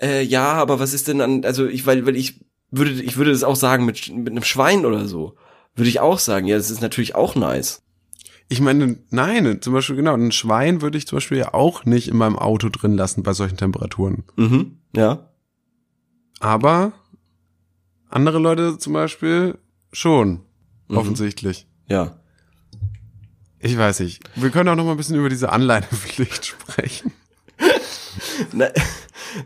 [0.00, 3.32] äh, ja, aber was ist denn an, also ich, weil, weil ich würde, ich würde
[3.32, 5.34] das auch sagen mit, mit einem Schwein oder so.
[5.74, 7.82] Würde ich auch sagen, ja, das ist natürlich auch nice.
[8.48, 12.08] Ich meine, nein, zum Beispiel, genau, ein Schwein würde ich zum Beispiel ja auch nicht
[12.08, 14.24] in meinem Auto drin lassen bei solchen Temperaturen.
[14.36, 15.30] Mhm, ja.
[16.40, 16.92] Aber
[18.08, 19.58] andere Leute zum Beispiel
[19.92, 20.40] schon,
[20.88, 20.96] Mhm.
[20.96, 21.66] offensichtlich.
[21.88, 22.19] Ja.
[23.60, 24.22] Ich weiß nicht.
[24.36, 27.12] Wir können auch noch mal ein bisschen über diese Anleihepflicht sprechen.
[28.52, 28.72] Ne,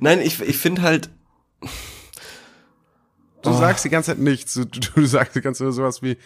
[0.01, 1.11] nein, ich, ich finde halt,
[3.43, 3.59] Du Oh.
[3.59, 4.55] sagst die ganze Zeit nichts.
[4.55, 6.17] Du, du, sagst die ganze Zeit sowas wie.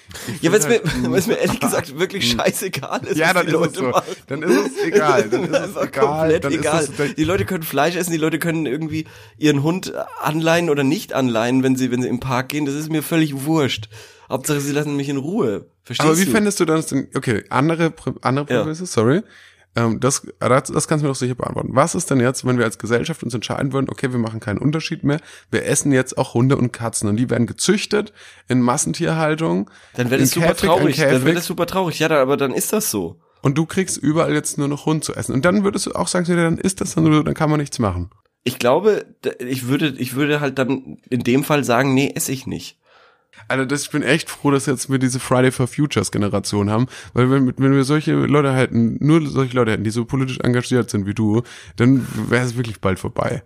[0.41, 3.49] ja, weil es mir, halt- weil es mir ehrlich gesagt wirklich scheißegal ist, Ja, dann
[3.49, 3.85] ist es Leute so.
[3.89, 4.05] machen.
[4.29, 5.29] Dann ist es egal.
[5.29, 6.39] Dann ist es egal.
[6.39, 6.85] Dann ist egal.
[6.85, 11.13] es- die Leute können Fleisch essen, die Leute können irgendwie ihren Hund anleihen oder nicht
[11.13, 12.67] anleihen, wenn sie, wenn sie im Park gehen.
[12.67, 13.89] Das ist mir völlig wurscht.
[14.29, 15.67] Hauptsache, sie lassen mich in Ruhe.
[15.85, 16.31] Verstehst Aber wie du?
[16.31, 17.09] fändest du das denn?
[17.15, 18.63] Okay, andere, andere Ja.
[18.63, 19.23] Prämisse, sorry.
[19.77, 21.71] Ähm, das, das, das kannst du mir doch sicher beantworten.
[21.73, 24.59] Was ist denn jetzt, wenn wir als Gesellschaft uns entscheiden würden, okay, wir machen keinen
[24.59, 25.21] Unterschied mehr,
[25.51, 28.13] wir essen jetzt auch Hunde und Katzen und die werden gezüchtet
[28.49, 29.71] in Massentierhaltung.
[29.95, 30.97] dann wäre das super Käfig traurig.
[30.97, 31.99] Dann wäre das super traurig.
[31.99, 33.21] Ja, dann, aber dann ist das so.
[33.41, 35.33] Und du kriegst überall jetzt nur noch Hund zu essen.
[35.33, 37.79] Und dann würdest du auch sagen, dann ist das dann so, dann kann man nichts
[37.79, 38.11] machen.
[38.43, 39.05] Ich glaube,
[39.39, 42.79] ich würde, ich würde halt dann in dem Fall sagen, nee, esse ich nicht.
[43.47, 46.87] Also das, ich bin echt froh, dass jetzt wir diese Friday for Futures Generation haben,
[47.13, 50.91] weil wenn, wenn wir solche Leute hätten, nur solche Leute hätten, die so politisch engagiert
[50.91, 51.43] sind wie du,
[51.77, 53.45] dann wäre es wirklich bald vorbei.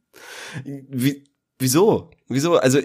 [0.64, 1.24] Wie,
[1.58, 2.10] wieso?
[2.34, 2.56] Wieso?
[2.58, 2.78] Also,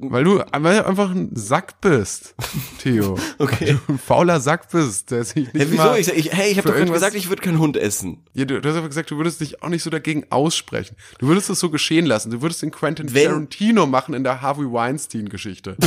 [0.00, 2.34] Weil du, weil du einfach ein Sack bist,
[2.82, 3.16] Theo.
[3.38, 3.66] Okay.
[3.68, 5.94] Weil du ein fauler Sack bist, der sich nicht hey, wieso?
[5.94, 8.24] Ich, ich, hey, ich habe doch irgendwas- gesagt, ich würde keinen Hund essen.
[8.34, 10.96] ja, du, du hast aber gesagt, du würdest dich auch nicht so dagegen aussprechen.
[11.18, 12.30] Du würdest es so geschehen lassen.
[12.30, 15.76] Du würdest den Quentin Wenn- Tarantino machen in der Harvey Weinstein Geschichte.
[15.80, 15.86] du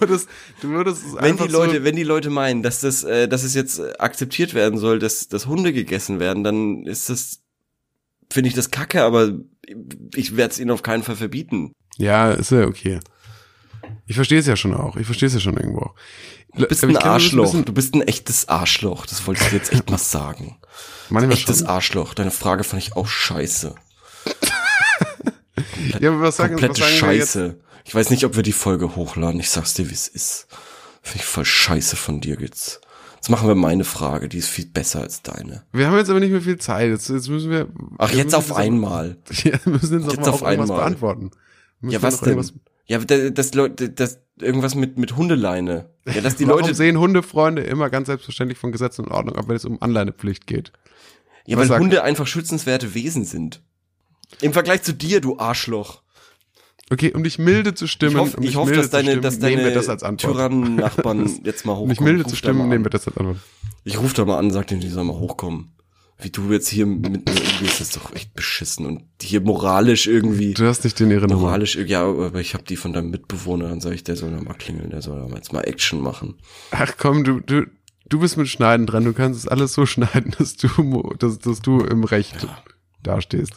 [0.00, 0.28] würdest,
[0.60, 3.42] du würdest es Wenn die Leute, so, wenn die Leute meinen, dass das, äh, dass
[3.44, 7.40] es jetzt akzeptiert werden soll, dass, dass Hunde gegessen werden, dann ist das,
[8.32, 9.32] finde ich das kacke, aber
[10.14, 11.72] ich werde es ihnen auf keinen Fall verbieten.
[11.98, 13.00] Ja, ist ja okay.
[14.06, 14.96] Ich verstehe es ja schon auch.
[14.96, 15.94] Ich verstehe es ja schon irgendwo auch.
[16.54, 17.54] Du bist ein Arschloch.
[17.64, 19.06] Du bist ein echtes Arschloch.
[19.06, 20.58] Das wollte ich dir jetzt echt mal sagen.
[21.08, 21.68] Manchmal Echtes schon.
[21.68, 22.14] Arschloch.
[22.14, 23.74] Deine Frage fand ich auch scheiße.
[26.00, 27.32] Ja, aber was sagen, was Komplette sagen wir jetzt?
[27.34, 27.60] Scheiße.
[27.84, 29.40] Ich weiß nicht, ob wir die Folge hochladen.
[29.40, 30.46] Ich sag's dir, wie es ist.
[31.02, 32.80] Finde ich voll scheiße von dir jetzt.
[33.22, 34.28] Jetzt machen wir meine Frage.
[34.28, 35.62] Die ist viel besser als deine.
[35.70, 36.90] Wir haben jetzt aber nicht mehr viel Zeit.
[36.90, 37.68] Jetzt, jetzt müssen wir.
[37.98, 39.16] Ach, wir jetzt auf einmal.
[39.30, 40.66] Wir müssen jetzt, Jetzt auf einmal.
[40.66, 41.30] beantworten.
[41.80, 42.42] Müssen Ja, was denn?
[42.86, 45.88] Ja, da- das Leute, das irgendwas mit mit Hundeleine.
[46.04, 49.44] Ja, dass die Warum Leute sehen Hundefreunde immer ganz selbstverständlich von Gesetz und Ordnung ab,
[49.46, 50.72] wenn es um Anleinepflicht geht?
[51.46, 53.62] Ja, Was weil Hunde einfach schützenswerte Wesen sind.
[54.40, 56.01] Im Vergleich zu dir, du Arschloch.
[56.92, 59.64] Okay, um dich milde zu stimmen, Ich hoffe, um ich hoffe dass deine, dass stimmen,
[59.64, 60.16] wir deine das.
[60.18, 61.88] Tyrannen-Nachbarn jetzt mal Um hochkommen.
[61.88, 63.38] dich milde zu stimmen, mal nehmen wir das als Antwort.
[63.84, 65.72] Ich rufe da mal an, sag denen, die sollen mal hochkommen.
[66.20, 68.86] Wie du jetzt hier mit mir umgehst, ist doch echt beschissen.
[68.86, 70.52] Und hier moralisch irgendwie.
[70.54, 71.40] Du hast nicht den ihre Nummer.
[71.40, 74.40] Moralisch, ja, aber ich habe die von deinem Mitbewohner, dann sag ich, der soll da
[74.40, 76.36] mal klingeln, der soll da jetzt mal Action machen.
[76.70, 77.66] Ach komm, du, du,
[78.08, 79.04] du bist mit Schneiden dran.
[79.04, 80.68] Du kannst es alles so schneiden, dass du,
[81.18, 82.46] dass, dass du im Recht
[83.02, 83.54] dastehst.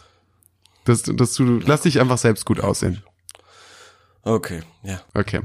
[0.86, 3.02] Dass, dass du, lass dich einfach selbst gut aussehen.
[4.26, 5.00] Okay, ja.
[5.14, 5.40] Okay.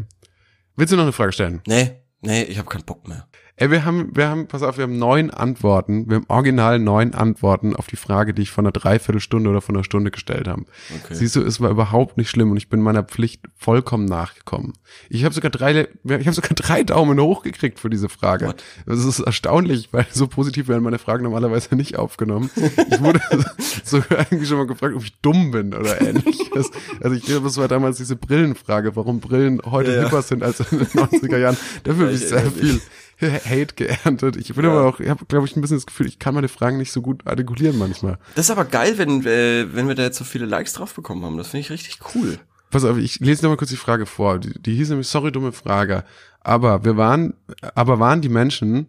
[0.75, 1.61] Willst du noch eine Frage stellen?
[1.67, 3.27] Nee, nee, ich habe keinen Bock mehr.
[3.61, 6.09] Ey, wir haben, wir haben, pass auf, wir haben neun Antworten.
[6.09, 9.75] Wir haben original neun Antworten auf die Frage, die ich von einer Dreiviertelstunde oder von
[9.75, 10.63] einer Stunde gestellt habe.
[11.03, 11.13] Okay.
[11.13, 14.73] Siehst du, es war überhaupt nicht schlimm und ich bin meiner Pflicht vollkommen nachgekommen.
[15.11, 18.47] Ich habe sogar drei, ich habe sogar drei Daumen hoch gekriegt für diese Frage.
[18.47, 18.63] What?
[18.87, 22.49] Das ist erstaunlich, weil so positiv werden meine Fragen normalerweise nicht aufgenommen.
[22.55, 23.21] Ich wurde
[23.83, 26.71] sogar irgendwie schon mal gefragt, ob ich dumm bin oder ähnliches.
[26.99, 30.03] Also ich glaube, das war damals diese Brillenfrage, warum Brillen heute Ja, ja.
[30.05, 31.57] hipper sind als in den 90er Jahren.
[31.83, 32.81] Dafür habe ich sehr viel
[33.45, 34.35] Hate geerntet.
[34.37, 34.71] Ich bin Ja.
[34.71, 36.91] aber auch, ich habe, glaube ich, ein bisschen das Gefühl, ich kann meine Fragen nicht
[36.91, 38.17] so gut artikulieren manchmal.
[38.35, 41.23] Das ist aber geil, wenn, äh, wenn wir da jetzt so viele Likes drauf bekommen
[41.23, 41.37] haben.
[41.37, 42.39] Das finde ich richtig cool.
[42.69, 44.39] Pass auf, ich lese noch mal kurz die Frage vor.
[44.39, 46.03] Die, die hieß nämlich, sorry, dumme Frage.
[46.39, 47.33] Aber wir waren,
[47.75, 48.87] aber waren die Menschen,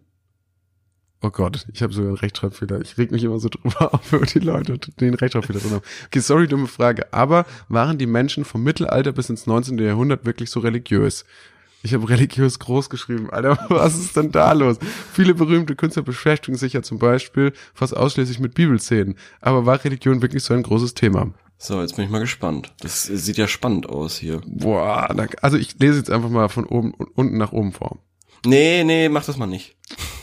[1.21, 2.81] oh Gott, ich habe sogar einen Rechtschreibfehler.
[2.81, 5.83] Ich reg mich immer so drüber auf über die Leute, die einen Rechtschreibfehler drin haben.
[6.07, 7.11] Okay, sorry, dumme Frage.
[7.13, 9.77] Aber waren die Menschen vom Mittelalter bis ins 19.
[9.77, 11.25] Jahrhundert wirklich so religiös?
[11.85, 13.29] Ich habe religiös groß geschrieben.
[13.29, 14.77] Alter, was ist denn da los?
[15.11, 19.15] Viele berühmte Künstler beschäftigen sich ja zum Beispiel fast ausschließlich mit Bibelszenen.
[19.41, 21.31] Aber war Religion wirklich so ein großes Thema?
[21.57, 22.73] So, jetzt bin ich mal gespannt.
[22.81, 24.41] Das sieht ja spannend aus hier.
[24.45, 27.99] Boah, also ich lese jetzt einfach mal von oben unten nach oben vor.
[28.45, 29.75] Nee, nee, mach das mal nicht.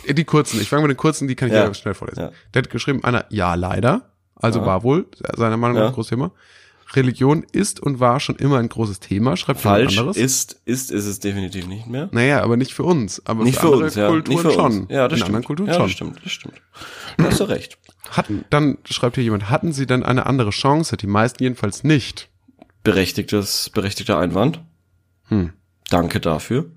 [0.06, 1.64] Äh, Die kurzen, ich fange mit den kurzen, die kann ich Ja.
[1.66, 2.20] ja schnell vorlesen.
[2.24, 2.32] Ja.
[2.52, 4.66] Der hat geschrieben, einer, ja, leider, also Ja.
[4.66, 5.06] war wohl,
[5.36, 5.88] seiner Meinung nach Ja.
[5.88, 6.32] ein großes Thema.
[6.94, 10.16] Religion ist und war schon immer ein großes Thema, schreibt jemand Falsch anderes.
[10.16, 12.08] ist, ist, ist es definitiv nicht mehr.
[12.12, 14.08] naja, aber nicht für uns, aber Nicht für, für andere uns, ja.
[14.08, 14.80] Kulturen Nicht für schon.
[14.82, 14.90] uns.
[14.90, 15.26] Ja, das In stimmt.
[15.28, 15.82] anderen Kulturen ja, schon.
[15.84, 16.54] das stimmt, das stimmt.
[17.16, 17.78] Da hast du recht.
[18.10, 20.96] Hatten, dann schreibt hier jemand, hatten sie dann eine andere Chance?
[20.96, 22.28] Die meisten jedenfalls nicht.
[22.82, 24.60] Berechtigtes, berechtigter Einwand.
[25.28, 25.52] Hm.
[25.90, 26.70] Danke dafür.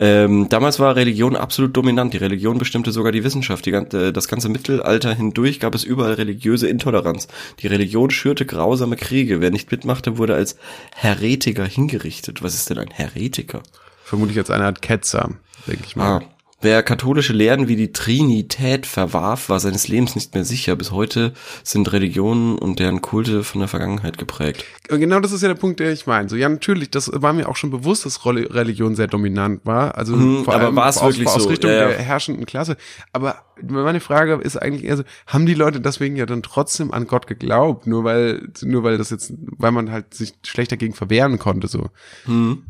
[0.00, 2.14] Ähm, damals war Religion absolut dominant.
[2.14, 3.66] Die Religion bestimmte sogar die Wissenschaft.
[3.66, 7.26] Die, ganze- das ganze Mittelalter hindurch gab es überall religiöse Intoleranz.
[7.60, 9.40] Die Religion schürte grausame Kriege.
[9.40, 10.56] Wer nicht mitmachte, wurde als
[10.94, 12.42] Heretiker hingerichtet.
[12.42, 13.62] Was ist denn ein Heretiker?
[14.04, 15.30] Vermutlich als eine Art Ketzer,
[15.66, 16.22] denke ich mal.
[16.22, 16.37] Ah.
[16.60, 20.74] Wer katholische Lehren wie die Trinität verwarf, war seines Lebens nicht mehr sicher.
[20.74, 21.32] Bis heute
[21.62, 24.64] sind Religionen und deren Kulte von der Vergangenheit geprägt.
[24.88, 26.28] Genau das ist ja der Punkt, der ich meine.
[26.28, 29.96] So, ja, natürlich, das war mir auch schon bewusst, dass Religion sehr dominant war.
[29.96, 31.48] Also Mhm, vor allem war es aus, wirklich aus so?
[31.48, 31.88] Richtung Ja, ja.
[31.90, 32.76] der herrschenden Klasse.
[33.12, 37.06] Aber meine Frage ist eigentlich eher so, haben die Leute deswegen ja dann trotzdem an
[37.06, 37.86] Gott geglaubt?
[37.86, 41.90] Nur weil, nur weil das jetzt, weil man halt sich schlecht dagegen verwehren konnte, so.
[42.24, 42.64] Hm.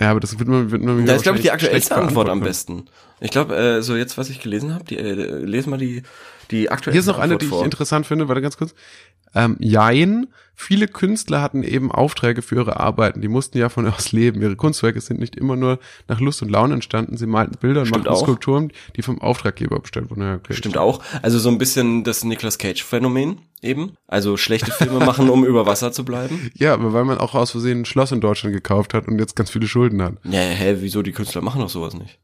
[0.00, 2.40] Ja, aber das wird man, wird man Da ist, glaube ich, die aktuellste Antwort am
[2.40, 2.86] besten.
[3.20, 6.02] Ich glaube, äh, so jetzt, was ich gelesen habe, die, äh, lesen mal die,
[6.50, 7.64] die aktuellste Hier ist noch eine, die ich vor.
[7.64, 8.74] interessant finde, warte ganz kurz.
[9.34, 14.12] Ähm, Jein, viele Künstler hatten eben Aufträge für ihre Arbeiten, die mussten ja von aus
[14.12, 14.42] leben.
[14.42, 15.78] Ihre Kunstwerke sind nicht immer nur
[16.08, 18.22] nach Lust und Laune entstanden, sie malten Bilder und Stimmt machten auch.
[18.22, 20.22] Skulpturen, die vom Auftraggeber bestellt wurden.
[20.22, 20.54] Ja, okay.
[20.54, 21.02] Stimmt auch.
[21.22, 23.92] Also so ein bisschen das Nicolas Cage-Phänomen eben.
[24.06, 26.50] Also schlechte Filme machen, um über Wasser zu bleiben.
[26.54, 29.36] Ja, aber weil man auch aus Versehen ein Schloss in Deutschland gekauft hat und jetzt
[29.36, 30.14] ganz viele Schulden hat.
[30.24, 31.02] Ja, hä, wieso?
[31.02, 32.18] Die Künstler machen doch sowas nicht.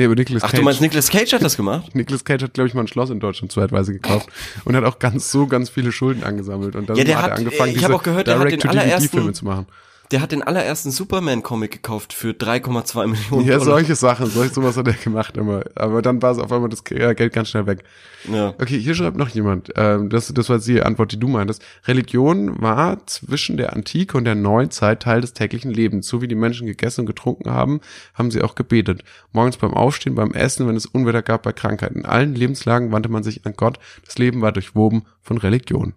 [0.00, 0.60] Nee, aber Nicolas Ach, Cage.
[0.60, 1.90] du meinst, Nicolas Cage hat das gemacht?
[1.94, 4.30] Nicolas Cage hat, glaube ich, mal ein Schloss in Deutschland zweitweise gekauft
[4.64, 6.74] und hat auch ganz so ganz viele Schulden angesammelt.
[6.74, 9.66] Und dann Ja, hat er angefangen, ich hab auch gehört, Direct-to-DVD-Filme zu machen.
[10.10, 13.64] Der hat den allerersten Superman-Comic gekauft für 3,2 Millionen Ja, Dollar.
[13.76, 15.62] solche Sachen, solch sowas hat er gemacht immer.
[15.76, 17.84] Aber dann war es auf einmal das Geld ganz schnell weg.
[18.30, 18.48] Ja.
[18.60, 21.62] Okay, hier schreibt noch jemand, ähm, das, das war die Antwort, die du meintest.
[21.86, 26.08] Religion war zwischen der Antike und der Neuzeit Teil des täglichen Lebens.
[26.08, 27.80] So wie die Menschen gegessen und getrunken haben,
[28.14, 29.04] haben sie auch gebetet.
[29.32, 32.00] Morgens beim Aufstehen, beim Essen, wenn es Unwetter gab, bei Krankheiten.
[32.00, 33.78] In allen Lebenslagen wandte man sich an Gott.
[34.04, 35.94] Das Leben war durchwoben von Religion.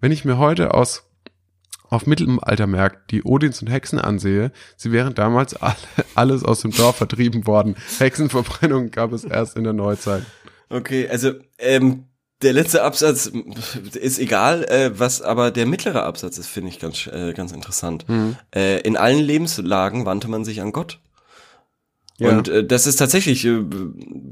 [0.00, 1.04] Wenn ich mir heute aus
[1.96, 5.76] auf Mittelaltermärkten die Odins und Hexen ansehe, sie wären damals alle,
[6.14, 7.74] alles aus dem Dorf vertrieben worden.
[7.98, 10.22] Hexenverbrennungen gab es erst in der Neuzeit.
[10.68, 12.04] Okay, also ähm,
[12.42, 13.32] der letzte Absatz
[13.94, 18.04] ist egal, äh, was aber der mittlere Absatz ist, finde ich ganz äh, ganz interessant.
[18.54, 21.00] Äh, in allen Lebenslagen wandte man sich an Gott.
[22.18, 22.30] Ja.
[22.30, 23.64] Und äh, das ist tatsächlich, äh,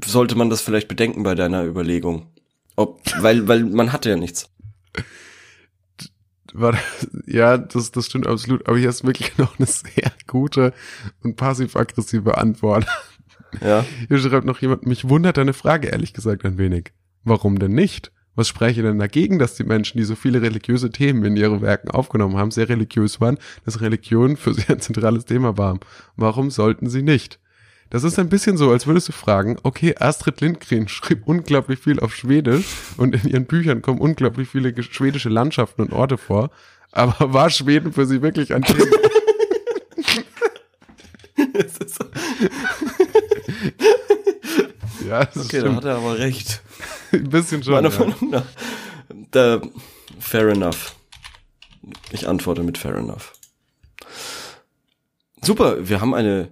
[0.05, 2.27] sollte man das vielleicht bedenken bei deiner Überlegung.
[2.75, 4.49] Ob, weil, weil man hatte ja nichts.
[6.59, 8.67] War das, ja, das, das stimmt absolut.
[8.67, 10.73] Aber hier ist wirklich noch eine sehr gute
[11.23, 12.85] und passiv-aggressive Antwort.
[13.61, 13.85] Ja.
[14.07, 16.91] Hier schreibt noch jemand, mich wundert deine Frage ehrlich gesagt ein wenig.
[17.23, 18.11] Warum denn nicht?
[18.35, 21.89] Was spreche denn dagegen, dass die Menschen, die so viele religiöse Themen in ihre Werken
[21.89, 25.79] aufgenommen haben, sehr religiös waren, dass Religion für sie ein zentrales Thema war?
[26.17, 27.39] Warum sollten sie nicht?
[27.95, 32.01] Das ist ein bisschen so, als würdest du fragen, okay, Astrid Lindgren schrieb unglaublich viel
[32.01, 32.65] auf Schwedisch
[32.97, 36.49] und in ihren Büchern kommen unglaublich viele schwedische Landschaften und Orte vor,
[36.91, 38.85] aber war Schweden für sie wirklich ein Thema?
[41.53, 42.03] Das ist so-
[45.07, 45.77] ja, das okay, da stimmt.
[45.77, 46.61] hat er aber recht.
[47.13, 47.75] ein bisschen schon.
[47.75, 47.91] Meiner.
[47.91, 48.43] Meinung nach.
[49.31, 49.61] Da,
[50.19, 50.95] fair enough.
[52.11, 53.31] Ich antworte mit fair enough.
[55.41, 56.49] Super, wir haben eine,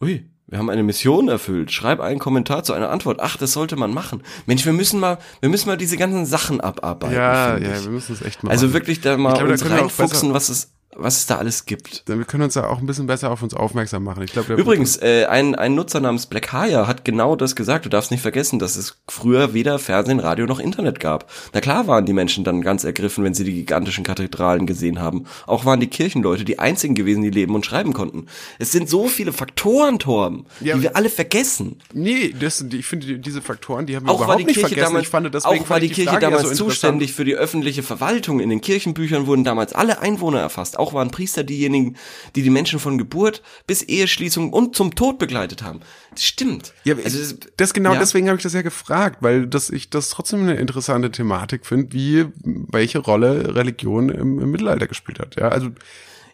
[0.00, 1.72] ui, wir haben eine Mission erfüllt.
[1.72, 3.18] Schreib einen Kommentar zu einer Antwort.
[3.20, 4.22] Ach, das sollte man machen.
[4.46, 7.16] Mensch, wir müssen mal, wir müssen mal diese ganzen Sachen abarbeiten.
[7.16, 7.84] Ja, ja, ich.
[7.84, 8.74] wir müssen es echt mal Also machen.
[8.74, 12.08] wirklich da mal da uns auch reinfuchsen, was es, was es da alles gibt.
[12.08, 14.22] Dann- Wir können uns da auch ein bisschen besser auf uns aufmerksam machen.
[14.22, 17.84] Ich glaube, Übrigens, äh, ein, ein Nutzer namens Black Haya hat genau das gesagt.
[17.84, 21.30] Du darfst nicht vergessen, dass es früher weder Fernsehen, Radio noch Internet gab.
[21.52, 25.24] Na klar waren die Menschen dann ganz ergriffen, wenn sie die gigantischen Kathedralen gesehen haben.
[25.46, 28.26] Auch waren die Kirchenleute die einzigen gewesen, die leben und schreiben konnten.
[28.58, 31.78] Es sind so viele Faktoren, Torben, Ja, die wir alle vergessen.
[31.92, 34.54] Nee, das, die, ich finde die- diese Faktoren, die haben wir Auch überhaupt die nicht
[34.54, 34.86] Kirche vergessen.
[34.88, 37.24] damals, ich fand, deswegen auch war die ich Kirche Frage ja damals so zuständig für
[37.24, 38.40] die öffentliche Verwaltung.
[38.40, 40.78] In den Kirchenbüchern wurden damals alle Einwohner erfasst.
[40.86, 41.96] Auch waren Priester diejenigen,
[42.34, 45.80] die die Menschen von Geburt bis Eheschließung und zum Tod begleitet haben.
[46.12, 46.72] Das stimmt.
[46.84, 47.98] Ja, also, also das genau ja.
[47.98, 51.92] deswegen habe ich das ja gefragt, weil das ich das trotzdem eine interessante Thematik finde,
[51.92, 55.36] wie welche Rolle Religion im, im Mittelalter gespielt hat.
[55.36, 55.70] Ja, also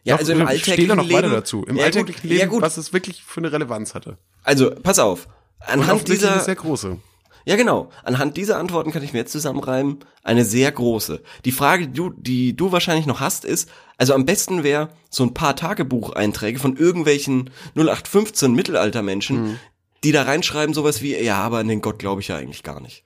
[0.04, 1.64] Ja, doch, also im da noch alltäglichen weiter Leben- dazu.
[1.64, 1.96] Im Ja, gut.
[1.96, 2.62] alltäglichen Ja, Leben, gut.
[2.62, 4.18] was es wirklich für eine Relevanz hatte.
[4.42, 5.28] Also, pass auf.
[5.60, 6.98] Anhand dieser, sehr große.
[7.44, 11.22] Ja genau, anhand dieser Antworten kann ich mir jetzt zusammenreimen, eine sehr große.
[11.44, 13.68] Die Frage, die du, die du wahrscheinlich noch hast, ist,
[13.98, 19.58] also am besten wäre so ein paar Tagebucheinträge von irgendwelchen 0815 Mittelaltermenschen, Mhm.
[20.04, 22.80] die da reinschreiben sowas wie, ja, aber an den Gott glaube ich ja eigentlich gar
[22.80, 23.04] nicht.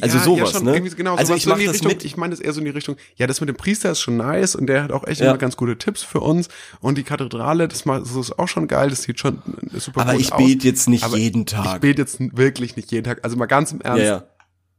[0.00, 0.80] Also ja, sowas, ja, schon, ne?
[0.80, 2.04] Genau, also sowas ich so in mach die das Richtung, mit.
[2.04, 4.16] Ich meine es eher so in die Richtung, ja, das mit dem Priester ist schon
[4.16, 5.28] nice und der hat auch echt Ja.
[5.30, 6.48] immer ganz gute Tipps für uns.
[6.80, 9.42] Und die Kathedrale, das, mal, das ist auch schon geil, das sieht schon
[9.74, 10.38] super Aber gut ich aus.
[10.38, 11.80] bete jetzt nicht Aber jeden Ich Tag.
[11.80, 13.20] bete jetzt wirklich nicht jeden Tag.
[13.22, 14.24] Also mal ganz im Ernst, ja, ja.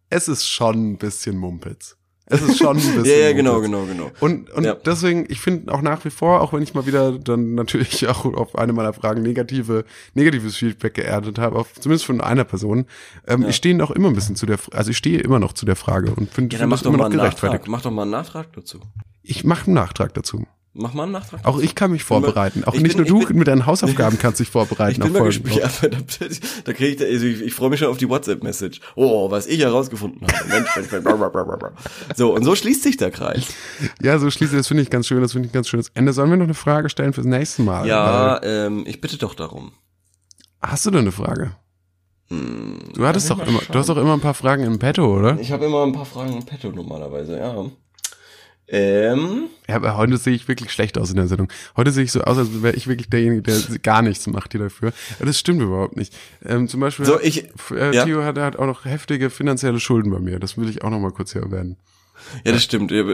[0.09, 1.95] es ist schon ein bisschen Mumpitz.
[2.25, 4.09] Es ist schon ein bisschen Ja, ja, genau, genau, genau.
[4.21, 4.75] Und, und Ja.
[4.75, 8.25] deswegen, ich finde auch nach wie vor, auch wenn ich mal wieder dann natürlich auch
[8.25, 12.85] auf eine meiner Fragen negative, negatives Feedback geerntet habe, auf, zumindest von einer Person,
[13.27, 15.65] ähm, ich stehe noch immer ein bisschen zu der, also ich stehe immer noch zu
[15.65, 17.53] der Frage und finde Ja, find das immer noch gerechtfertigt.
[17.63, 17.67] Nachtrag.
[17.67, 18.79] Mach doch mal einen Nachtrag dazu.
[19.21, 20.45] Ich mache einen Nachtrag dazu.
[20.75, 21.45] Mach mal einen Nachtrag.
[21.45, 22.63] Auch ich kann mich vorbereiten.
[22.63, 24.99] Auch ich nicht bin- nur ich du bin- mit deinen Hausaufgaben kannst dich Ich vorbereiten.
[25.01, 25.55] bin auf mal gespannt.
[25.55, 25.97] Ja, da,
[26.65, 28.79] da krieg ich, da- also ich, ich freue mich schon auf die WhatsApp-Message.
[28.95, 30.47] Oh, was ich herausgefunden habe.
[30.49, 31.03] Mensch, Mensch, Mensch.
[31.03, 31.73] blablabla.
[32.15, 33.45] So, und so schließt sich der Kreis.
[34.01, 36.11] Ja, so schließlich, das finde ich ganz schön, das finde ich ein ganz schönes Ende.
[36.11, 37.87] Sollen wir noch eine Frage stellen fürs nächste Mal?
[37.87, 39.73] Ja, ähm, ich bitte doch darum.
[40.59, 41.51] Hast du denn eine Frage?
[42.29, 43.95] Hm, Du hattest doch immer, du hast schauen.
[43.95, 45.37] doch immer ein paar Fragen im Petto, oder?
[45.39, 47.65] Ich habe immer ein paar Fragen im Petto normalerweise, ja.
[48.75, 51.47] Ähm, Ja, aber heute sehe ich wirklich schlecht aus in der Sendung.
[51.77, 54.61] Heute sehe ich so aus, als wäre ich wirklich derjenige, der gar nichts macht hier
[54.61, 54.91] dafür.
[55.19, 56.13] Aber das stimmt überhaupt nicht.
[56.43, 58.03] Ähm, zum Beispiel, So, ich- äh, ja.
[58.03, 60.39] Theo hat, hat auch noch heftige finanzielle Schulden bei mir.
[60.39, 61.77] Das will ich auch noch mal kurz hier erwähnen.
[62.45, 62.89] ja, das stimmt.
[62.91, 63.05] Die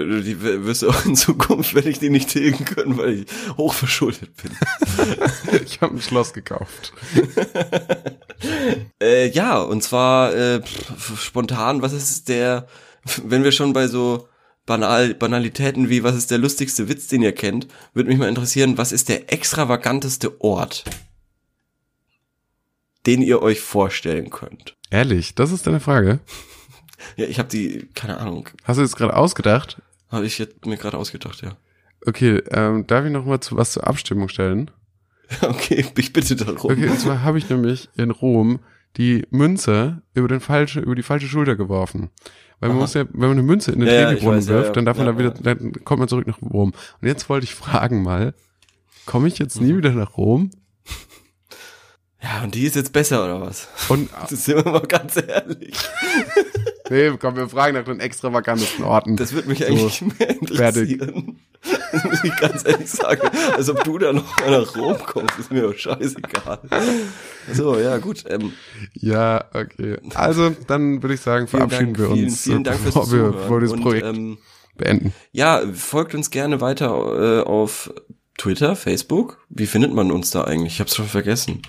[0.42, 3.26] wirst du auch in Zukunft, wenn ich die nicht tilgen können, weil ich
[3.58, 4.52] hochverschuldet bin.
[5.66, 6.94] Ich habe ein Schloss gekauft.
[9.02, 10.62] Äh, ja, und zwar äh,
[11.18, 12.68] spontan, was ist der,
[13.26, 14.28] wenn wir schon bei so
[14.70, 18.78] Banal, Banalitäten wie, was ist der lustigste Witz, den ihr kennt, würde mich mal interessieren,
[18.78, 20.84] was ist der extravaganteste Ort,
[23.08, 24.78] den ihr euch vorstellen könnt?
[24.92, 26.20] Ehrlich, das ist deine Frage.
[27.16, 29.82] Ja, ich habe die, keine Ahnung, Hast du jetzt gerade ausgedacht?
[30.10, 31.56] habe ich jetzt mir gerade ausgedacht, ja.
[32.06, 34.70] Okay, ähm, darf ich noch mal zu was zur Abstimmung stellen?
[35.42, 36.72] Okay, ich bitte darum.
[36.72, 38.60] Okay, und zwar habe ich nämlich in Rom
[38.98, 42.10] die Münze über den falsche, über die falsche Schulter geworfen.
[42.60, 42.84] Weil man Aha.
[42.84, 44.74] muss ja, wenn man eine Münze in den Ja, weiß, ja, wirft, ja.
[44.74, 46.74] dann darf man da wieder, dann kommt man zurück nach Rom.
[47.02, 48.34] Und jetzt wollte ich fragen mal,
[49.06, 49.68] komme ich jetzt Mhm.
[49.68, 50.52] nie wieder nach Rom?
[52.22, 53.70] Ja, und die ist jetzt besser, oder was?
[53.88, 55.74] Und, Das sind wir mal ganz ehrlich.
[56.90, 59.16] nee, komm, wir fragen nach den extravagantesten Orten.
[59.16, 61.40] Das würde mich So, eigentlich mehr interessieren.
[61.94, 63.22] Das muss ich ganz ehrlich sagen.
[63.56, 66.60] Als ob du da noch mal nach Rom kommst, ist mir doch scheißegal.
[67.54, 68.24] So, ja, gut.
[68.28, 68.54] Ähm,
[68.94, 69.98] ja, okay.
[70.16, 73.18] Also, dann würde ich sagen, verabschieden Dank, wir vielen, uns, Vielen Dank fürs bevor wir,
[73.18, 73.32] Zuhören.
[73.34, 74.38] bevor wir das Und, Projekt ähm,
[74.78, 75.14] beenden.
[75.32, 77.92] ja, folgt uns gerne weiter äh, auf
[78.38, 79.40] Twitter, Facebook.
[79.50, 80.74] Wie findet man uns da eigentlich?
[80.74, 81.62] Ich hab's schon vergessen.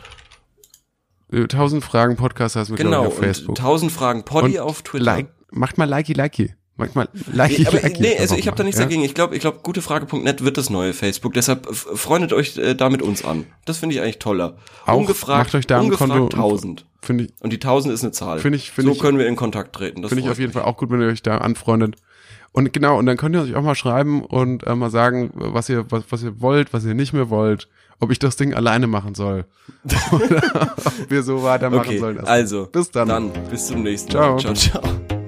[1.32, 3.58] Äh, Tausend Fragen Podcast heißt mit Genau, auf und Facebook.
[3.58, 5.04] 1000 Fragen Poddy Und auf Twitter.
[5.04, 6.54] Like, macht mal likey likey.
[6.80, 8.84] Manchmal like Nee, aber, nee ich also ich habe da nichts ja?
[8.86, 9.02] dagegen.
[9.02, 11.34] Ich glaube, ich glaube, gutefrage.net wird das neue Facebook.
[11.34, 13.46] Deshalb f- freundet euch äh, da mit uns an.
[13.64, 14.56] Das finde ich eigentlich toller.
[14.86, 16.86] Auch ungefragt, macht euch da ein ungefragt Konto und- 1000.
[17.02, 18.40] Finde ich, Und die 1000 ist eine Zahl.
[18.40, 20.02] Finde ich- finde so ich- können wir in Kontakt treten.
[20.02, 20.52] Das finde ich auf jeden.
[20.52, 21.96] Fall auch gut, wenn ihr euch da anfreundet.
[22.52, 25.68] Und genau, und dann könnt ihr euch auch mal schreiben und äh, mal sagen, was
[25.68, 27.68] ihr, was, was ihr wollt, was ihr nicht mehr wollt,
[28.00, 29.44] ob ich das Ding alleine machen soll.
[30.12, 32.18] Oder ob wir so weitermachen Okay, sollen.
[32.20, 33.08] also bis dann.
[33.08, 34.32] Dann bis zum nächsten Ciao.
[34.34, 34.40] Mal.
[34.40, 35.19] Ciao, ciao.